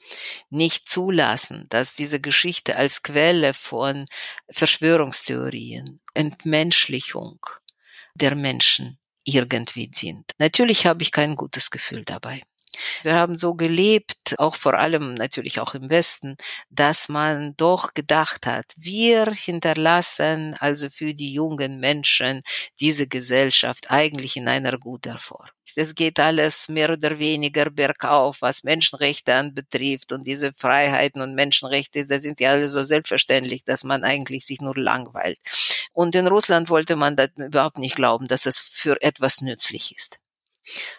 Nicht 0.50 0.89
zulassen, 0.89 1.65
dass 1.69 1.93
diese 1.93 2.19
Geschichte 2.19 2.76
als 2.76 3.04
Quelle 3.04 3.54
von 3.54 4.06
Verschwörungstheorien 4.50 6.00
Entmenschlichung 6.13 7.39
der 8.15 8.36
Menschen 8.36 8.98
irgendwie 9.26 9.90
sind. 9.94 10.32
Natürlich 10.38 10.86
habe 10.86 11.04
ich 11.04 11.12
kein 11.12 11.36
gutes 11.36 11.72
Gefühl 11.72 12.04
dabei. 12.06 12.42
Wir 13.04 13.16
haben 13.16 13.38
so 13.38 13.56
gelebt, 13.56 14.36
auch 14.40 14.56
vor 14.56 14.76
allem 14.76 15.14
natürlich 15.14 15.60
auch 15.60 15.76
im 15.76 15.90
Westen, 15.90 16.36
dass 16.70 17.10
man 17.10 17.56
doch 17.58 17.94
gedacht 17.94 18.46
hat, 18.46 18.74
wir 18.78 19.26
hinterlassen 19.32 20.56
also 20.60 20.90
für 20.90 21.14
die 21.14 21.34
jungen 21.34 21.80
Menschen 21.80 22.42
diese 22.80 23.08
Gesellschaft 23.08 23.92
eigentlich 23.92 24.38
in 24.38 24.48
einer 24.48 24.78
guten 24.78 25.18
Form. 25.18 25.48
Es 25.76 25.96
geht 25.96 26.20
alles 26.20 26.70
mehr 26.70 26.92
oder 26.92 27.20
weniger 27.20 27.70
bergauf, 27.70 28.38
was 28.42 28.64
Menschenrechte 28.64 29.34
anbetrifft 29.36 30.14
und 30.14 30.26
diese 30.26 30.54
Freiheiten 30.54 31.22
und 31.22 31.36
Menschenrechte, 31.36 32.06
da 32.08 32.20
sind 32.20 32.40
ja 32.40 32.52
alle 32.52 32.70
so 32.70 32.84
selbstverständlich, 32.84 33.64
dass 33.66 33.84
man 33.84 34.04
eigentlich 34.04 34.46
sich 34.46 34.62
nur 34.62 34.78
langweilt. 34.78 35.40
Und 35.94 36.16
in 36.16 36.28
Russland 36.28 36.70
wollte 36.70 36.96
man 36.96 37.16
das 37.16 37.30
überhaupt 37.38 37.78
nicht 37.78 37.96
glauben, 37.96 38.28
dass 38.28 38.46
es 38.46 38.58
für 38.60 39.02
etwas 39.02 39.42
nützlich 39.42 39.96
ist. 39.96 40.20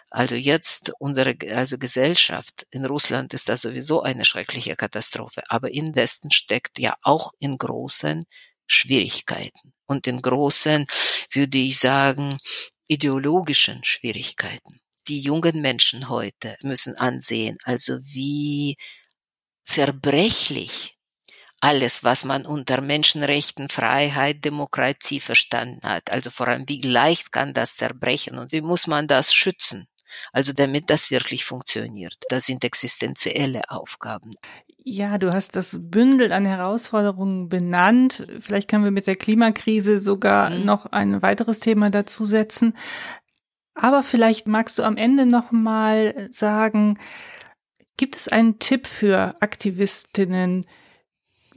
Also 0.09 0.35
jetzt 0.35 0.91
unsere 0.99 1.35
also 1.51 1.77
Gesellschaft 1.77 2.65
in 2.71 2.85
Russland 2.85 3.33
ist 3.33 3.49
das 3.49 3.61
sowieso 3.61 4.01
eine 4.01 4.25
schreckliche 4.25 4.75
Katastrophe, 4.75 5.43
aber 5.49 5.73
im 5.73 5.95
Westen 5.95 6.31
steckt 6.31 6.79
ja 6.79 6.95
auch 7.01 7.33
in 7.39 7.57
großen 7.57 8.25
Schwierigkeiten 8.67 9.73
und 9.85 10.07
in 10.07 10.21
großen, 10.21 10.85
würde 11.31 11.57
ich 11.57 11.79
sagen, 11.79 12.37
ideologischen 12.87 13.83
Schwierigkeiten. 13.83 14.79
Die 15.07 15.19
jungen 15.19 15.61
Menschen 15.61 16.09
heute 16.09 16.57
müssen 16.63 16.95
ansehen, 16.97 17.57
also 17.63 17.99
wie 18.01 18.75
zerbrechlich 19.63 20.96
alles, 21.59 22.03
was 22.03 22.23
man 22.23 22.45
unter 22.45 22.81
Menschenrechten, 22.81 23.69
Freiheit, 23.69 24.45
Demokratie 24.45 25.19
verstanden 25.19 25.79
hat. 25.83 26.11
Also 26.11 26.29
vor 26.29 26.47
allem, 26.47 26.67
wie 26.67 26.81
leicht 26.81 27.31
kann 27.31 27.53
das 27.53 27.75
zerbrechen 27.77 28.37
und 28.37 28.51
wie 28.51 28.61
muss 28.61 28.87
man 28.87 29.07
das 29.07 29.33
schützen? 29.33 29.87
Also 30.31 30.53
damit 30.53 30.89
das 30.89 31.11
wirklich 31.11 31.45
funktioniert. 31.45 32.15
Das 32.29 32.45
sind 32.45 32.63
existenzielle 32.63 33.69
Aufgaben. 33.69 34.31
Ja, 34.83 35.17
du 35.17 35.33
hast 35.33 35.55
das 35.55 35.77
Bündel 35.81 36.31
an 36.31 36.45
Herausforderungen 36.45 37.49
benannt. 37.49 38.25
Vielleicht 38.39 38.69
können 38.69 38.85
wir 38.85 38.91
mit 38.91 39.05
der 39.05 39.17
Klimakrise 39.17 39.97
sogar 39.97 40.49
mhm. 40.49 40.63
noch 40.63 40.85
ein 40.85 41.21
weiteres 41.21 41.59
Thema 41.59 41.89
dazusetzen. 41.89 42.73
Aber 43.73 44.01
vielleicht 44.01 44.47
magst 44.47 44.79
du 44.79 44.83
am 44.83 44.95
Ende 44.95 45.25
noch 45.25 45.51
mal 45.51 46.29
sagen, 46.31 46.97
gibt 47.97 48.15
es 48.15 48.29
einen 48.29 48.59
Tipp 48.59 48.87
für 48.87 49.35
Aktivistinnen, 49.41 50.65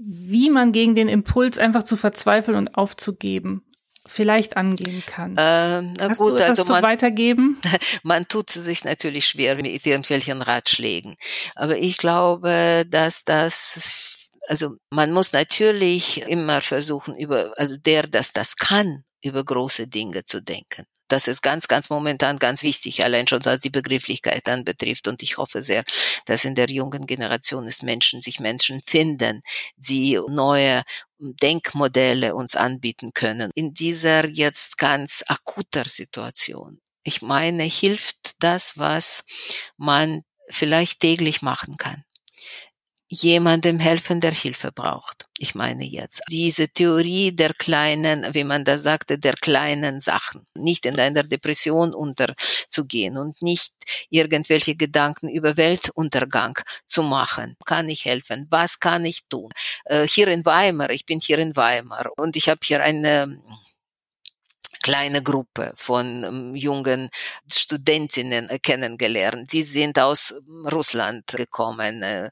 wie 0.03 0.51
man 0.51 0.73
gegen 0.73 0.95
den 0.95 1.09
Impuls 1.09 1.59
einfach 1.59 1.83
zu 1.83 1.97
verzweifeln 1.97 2.57
und 2.57 2.75
aufzugeben 2.75 3.65
vielleicht 4.07 4.57
angehen 4.57 5.03
kann. 5.07 5.37
Ähm, 5.39 5.95
na 5.97 6.09
Hast 6.09 6.19
gut, 6.19 6.41
du 6.41 6.45
also 6.45 6.65
man, 6.73 6.83
weitergeben? 6.83 7.61
Man 8.03 8.27
tut 8.27 8.51
sich 8.51 8.83
natürlich 8.83 9.27
schwer 9.27 9.55
mit 9.57 9.87
irgendwelchen 9.87 10.43
Ratschlägen, 10.43 11.17
aber 11.55 11.77
ich 11.77 11.99
glaube, 11.99 12.85
dass 12.89 13.25
das 13.25 14.31
also 14.49 14.75
man 14.91 15.13
muss 15.13 15.33
natürlich 15.33 16.23
immer 16.23 16.61
versuchen 16.61 17.17
über 17.17 17.53
also 17.57 17.77
der, 17.77 18.05
dass 18.05 18.33
das 18.33 18.57
kann, 18.57 19.05
über 19.23 19.45
große 19.45 19.87
Dinge 19.87 20.25
zu 20.25 20.41
denken. 20.41 20.87
Das 21.11 21.27
ist 21.27 21.43
ganz, 21.43 21.67
ganz 21.67 21.91
momentan 21.91 22.39
ganz 22.39 22.63
wichtig, 22.63 23.03
allein 23.03 23.27
schon 23.27 23.45
was 23.45 23.59
die 23.59 23.71
Begrifflichkeit 23.71 24.49
anbetrifft. 24.49 25.09
Und 25.09 25.25
ich 25.25 25.39
hoffe 25.39 25.61
sehr, 25.61 25.83
dass 26.27 26.45
in 26.45 26.55
der 26.55 26.71
jungen 26.71 27.05
Generation 27.05 27.67
es 27.67 27.83
Menschen, 27.83 28.21
sich 28.21 28.39
Menschen 28.39 28.81
finden, 28.87 29.43
die 29.77 30.21
neue 30.29 30.85
Denkmodelle 31.19 32.37
uns 32.37 32.55
anbieten 32.55 33.13
können. 33.13 33.51
In 33.55 33.75
dieser 33.75 34.29
jetzt 34.29 34.79
ganz 34.79 35.25
akuter 35.27 35.85
Situation. 35.85 36.81
Ich 37.03 37.23
meine, 37.23 37.65
hilft 37.65 38.41
das, 38.43 38.79
was 38.79 39.25
man 39.77 40.23
vielleicht 40.49 41.01
täglich 41.01 41.43
machen 41.43 41.77
kann 41.77 42.05
jemandem 43.11 43.81
helfen, 43.81 44.21
der 44.21 44.33
Hilfe 44.33 44.71
braucht. 44.71 45.27
Ich 45.39 45.55
meine 45.57 45.85
jetzt 45.85 46.23
diese 46.31 46.69
Theorie 46.69 47.35
der 47.35 47.53
kleinen, 47.55 48.27
wie 48.35 48.45
man 48.45 48.65
da 48.65 48.79
sagte, 48.79 49.19
der 49.19 49.35
kleinen 49.35 49.99
Sachen. 49.99 50.47
Nicht 50.55 50.87
in 50.87 50.99
einer 50.99 51.25
Depression 51.25 51.93
unterzugehen 51.93 53.17
und 53.19 53.43
nicht 53.43 53.73
irgendwelche 54.11 54.77
Gedanken 54.77 55.29
über 55.29 55.57
Weltuntergang 55.57 56.59
zu 56.87 57.03
machen. 57.03 57.57
Kann 57.65 57.89
ich 57.89 58.05
helfen? 58.05 58.47
Was 58.51 58.79
kann 58.79 59.05
ich 59.05 59.25
tun? 59.29 59.51
Äh, 59.87 60.07
hier 60.07 60.29
in 60.29 60.45
Weimar, 60.47 60.91
ich 60.91 61.05
bin 61.05 61.21
hier 61.21 61.41
in 61.41 61.57
Weimar 61.57 62.11
und 62.17 62.37
ich 62.37 62.49
habe 62.49 62.61
hier 62.63 62.81
eine 62.81 63.41
kleine 64.83 65.23
Gruppe 65.23 65.73
von 65.77 66.25
ähm, 66.25 66.57
jungen 66.57 67.11
Studentinnen 67.51 68.49
äh, 68.49 68.59
kennengelernt. 68.59 69.51
Sie 69.51 69.63
sind 69.63 69.99
aus 69.99 70.35
Russland 70.73 71.27
gekommen 71.29 72.03
äh, 72.03 72.31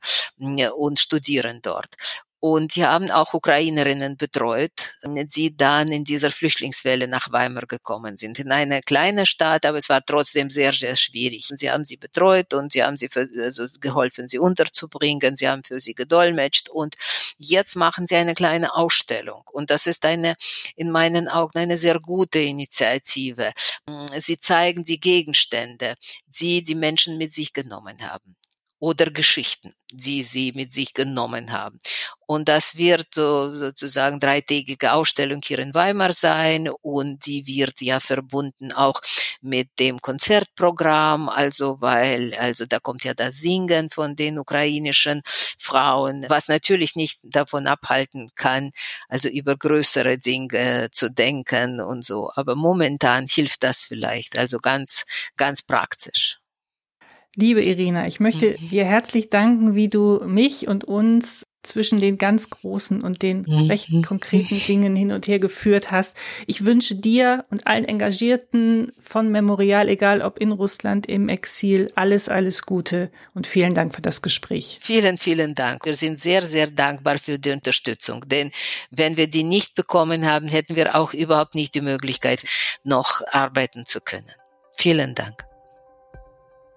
und 0.71 0.99
studieren 0.99 1.61
dort. 1.63 1.95
Und 2.41 2.73
sie 2.73 2.87
haben 2.87 3.11
auch 3.11 3.35
Ukrainerinnen 3.35 4.17
betreut, 4.17 4.95
die 5.03 5.57
dann 5.57 5.91
in 5.91 6.05
dieser 6.05 6.31
Flüchtlingswelle 6.31 7.09
nach 7.09 7.33
Weimar 7.33 7.67
gekommen 7.67 8.17
sind. 8.17 8.39
In 8.39 8.53
eine 8.53 8.81
kleine 8.81 9.27
Stadt, 9.27 9.67
aber 9.67 9.79
es 9.79 9.89
war 9.89 10.05
trotzdem 10.05 10.49
sehr, 10.49 10.73
sehr 10.73 10.95
schwierig. 10.95 11.51
Und 11.51 11.59
sie 11.59 11.69
haben 11.69 11.85
sie 11.85 11.97
betreut 11.97 12.55
und 12.55 12.71
sie 12.71 12.85
haben 12.85 12.97
sie 12.97 13.09
für, 13.09 13.29
also 13.43 13.67
geholfen, 13.81 14.29
sie 14.29 14.39
unterzubringen. 14.39 15.35
Sie 15.35 15.49
haben 15.49 15.65
für 15.65 15.81
sie 15.81 15.95
gedolmetscht 15.95 16.69
und 16.69 16.95
jetzt 17.39 17.75
machen 17.75 18.07
sie 18.07 18.15
eine 18.15 18.35
kleine 18.35 18.73
Ausstellung. 18.75 19.43
Und 19.51 19.71
das 19.71 19.87
ist 19.89 20.05
eine, 20.05 20.37
in 20.77 20.91
meinen 20.91 21.27
Augen, 21.27 21.59
eine 21.59 21.77
sehr 21.77 21.99
gute 21.99 22.39
Initiative. 22.39 23.53
Sie 24.17 24.39
zeigen 24.39 24.85
die 24.85 25.01
Gegenstände, 25.01 25.95
die 26.27 26.63
die 26.63 26.77
Menschen 26.77 27.19
mit 27.19 27.33
sich 27.33 27.53
genommen 27.53 27.97
haben 28.09 28.37
oder 28.81 29.11
Geschichten, 29.11 29.75
die 29.91 30.23
sie 30.23 30.53
mit 30.53 30.73
sich 30.73 30.95
genommen 30.95 31.53
haben. 31.53 31.81
Und 32.27 32.49
das 32.49 32.77
wird 32.77 33.07
so, 33.15 33.55
sozusagen 33.55 34.21
dreitägige 34.21 34.93
Ausstellung 34.93 35.41
hier 35.45 35.59
in 35.61 35.75
Weimar 35.75 36.13
sein 36.13 36.69
und 36.83 37.27
die 37.27 37.47
wird 37.47 37.81
ja 37.81 38.01
verbunden 38.01 38.73
auch 38.73 39.01
mit 39.41 39.71
dem 39.79 40.01
Konzertprogramm, 40.01 41.29
also 41.29 41.81
weil, 41.81 42.35
also 42.35 42.67
da 42.67 42.79
kommt 42.79 43.05
ja 43.05 43.15
das 43.15 43.37
Singen 43.37 43.91
von 43.91 44.15
den 44.15 44.39
ukrainischen 44.39 45.23
Frauen, 45.59 46.25
was 46.29 46.49
natürlich 46.49 46.97
nicht 46.97 47.21
davon 47.23 47.67
abhalten 47.67 48.31
kann, 48.37 48.71
also 49.09 49.29
über 49.29 49.57
größere 49.57 50.19
Dinge 50.19 50.89
zu 50.93 51.11
denken 51.11 51.81
und 51.81 52.05
so. 52.05 52.31
Aber 52.35 52.55
momentan 52.57 53.27
hilft 53.27 53.63
das 53.63 53.85
vielleicht, 53.85 54.39
also 54.39 54.59
ganz, 54.59 55.05
ganz 55.37 55.63
praktisch. 55.63 56.39
Liebe 57.41 57.63
Irina, 57.63 58.09
ich 58.09 58.19
möchte 58.19 58.57
mhm. 58.59 58.69
dir 58.71 58.85
herzlich 58.85 59.31
danken, 59.31 59.77
wie 59.77 59.89
du 59.89 60.21
mich 60.27 60.67
und 60.67 60.83
uns 60.83 61.47
zwischen 61.63 62.01
den 62.01 62.19
ganz 62.19 62.51
großen 62.51 63.01
und 63.01 63.23
den 63.23 63.45
mhm. 63.47 63.67
recht 63.67 63.91
konkreten 64.05 64.59
Dingen 64.67 64.97
hin 64.97 65.13
und 65.13 65.29
her 65.29 65.39
geführt 65.39 65.93
hast. 65.93 66.17
Ich 66.49 66.65
wünsche 66.65 66.97
dir 66.97 67.45
und 67.49 67.65
allen 67.69 67.85
Engagierten 67.85 68.91
von 68.99 69.31
Memorial, 69.31 69.89
egal 69.89 70.21
ob 70.21 70.39
in 70.39 70.51
Russland, 70.51 71.07
im 71.07 71.29
Exil, 71.29 71.93
alles, 71.95 72.29
alles 72.29 72.63
Gute 72.63 73.09
und 73.35 73.47
vielen 73.47 73.73
Dank 73.73 73.95
für 73.95 74.03
das 74.03 74.21
Gespräch. 74.21 74.79
Vielen, 74.81 75.17
vielen 75.17 75.55
Dank. 75.55 75.87
Wir 75.87 75.95
sind 75.95 76.19
sehr, 76.19 76.43
sehr 76.43 76.67
dankbar 76.67 77.21
für 77.21 77.39
die 77.39 77.53
Unterstützung, 77.53 78.25
denn 78.27 78.51
wenn 78.91 79.17
wir 79.17 79.29
die 79.29 79.45
nicht 79.45 79.77
bekommen 79.77 80.27
haben, 80.27 80.49
hätten 80.49 80.75
wir 80.75 80.97
auch 80.97 81.15
überhaupt 81.15 81.55
nicht 81.55 81.77
die 81.77 81.83
Möglichkeit, 81.83 82.43
noch 82.83 83.21
arbeiten 83.31 83.87
zu 83.87 84.01
können. 84.01 84.33
Vielen 84.77 85.15
Dank. 85.15 85.48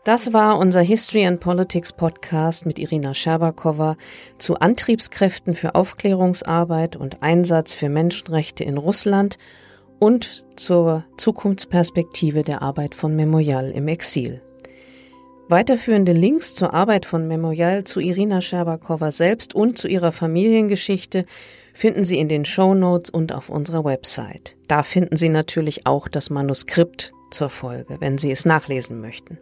Das 0.04 0.34
war 0.34 0.58
unser 0.58 0.82
History 0.82 1.28
and 1.28 1.40
Politics 1.40 1.94
Podcast 1.94 2.66
mit 2.66 2.80
Irina 2.80 3.14
Scherbakowa 3.14 3.98
zu 4.40 4.56
Antriebskräften 4.56 5.54
für 5.54 5.76
Aufklärungsarbeit 5.76 6.96
und 6.96 7.22
Einsatz 7.22 7.76
für 7.76 7.88
Menschenrechte 7.88 8.64
in 8.64 8.80
Russland 8.80 9.38
und 10.00 10.44
zur 10.56 11.06
Zukunftsperspektive 11.18 12.42
der 12.42 12.64
Arbeit 12.64 12.96
von 12.96 13.16
Memorial 13.16 13.70
im 13.70 13.88
Exil. 13.88 14.42
Weiterführende 15.50 16.14
Links 16.14 16.56
zur 16.56 16.74
Arbeit 16.74 17.06
von 17.06 17.28
Memorial 17.28 17.84
zu 17.84 18.00
Irina 18.00 18.42
Scherbakowa 18.42 19.12
selbst 19.12 19.54
und 19.54 19.78
zu 19.78 19.88
ihrer 19.88 20.12
Familiengeschichte 20.12 21.28
finden 21.76 22.06
Sie 22.06 22.18
in 22.18 22.28
den 22.28 22.46
Show 22.46 22.74
Notes 22.74 23.12
und 23.12 23.34
auf 23.34 23.50
unserer 23.50 23.86
Website. 23.86 24.58
Da 24.68 24.82
finden 24.82 25.16
Sie 25.16 25.30
natürlich 25.30 25.86
auch 25.86 26.08
das 26.08 26.32
Manuskript 26.32 27.14
zur 27.30 27.52
Folge, 27.52 27.98
wenn 28.00 28.18
Sie 28.18 28.32
es 28.32 28.46
nachlesen 28.46 29.00
möchten. 29.00 29.38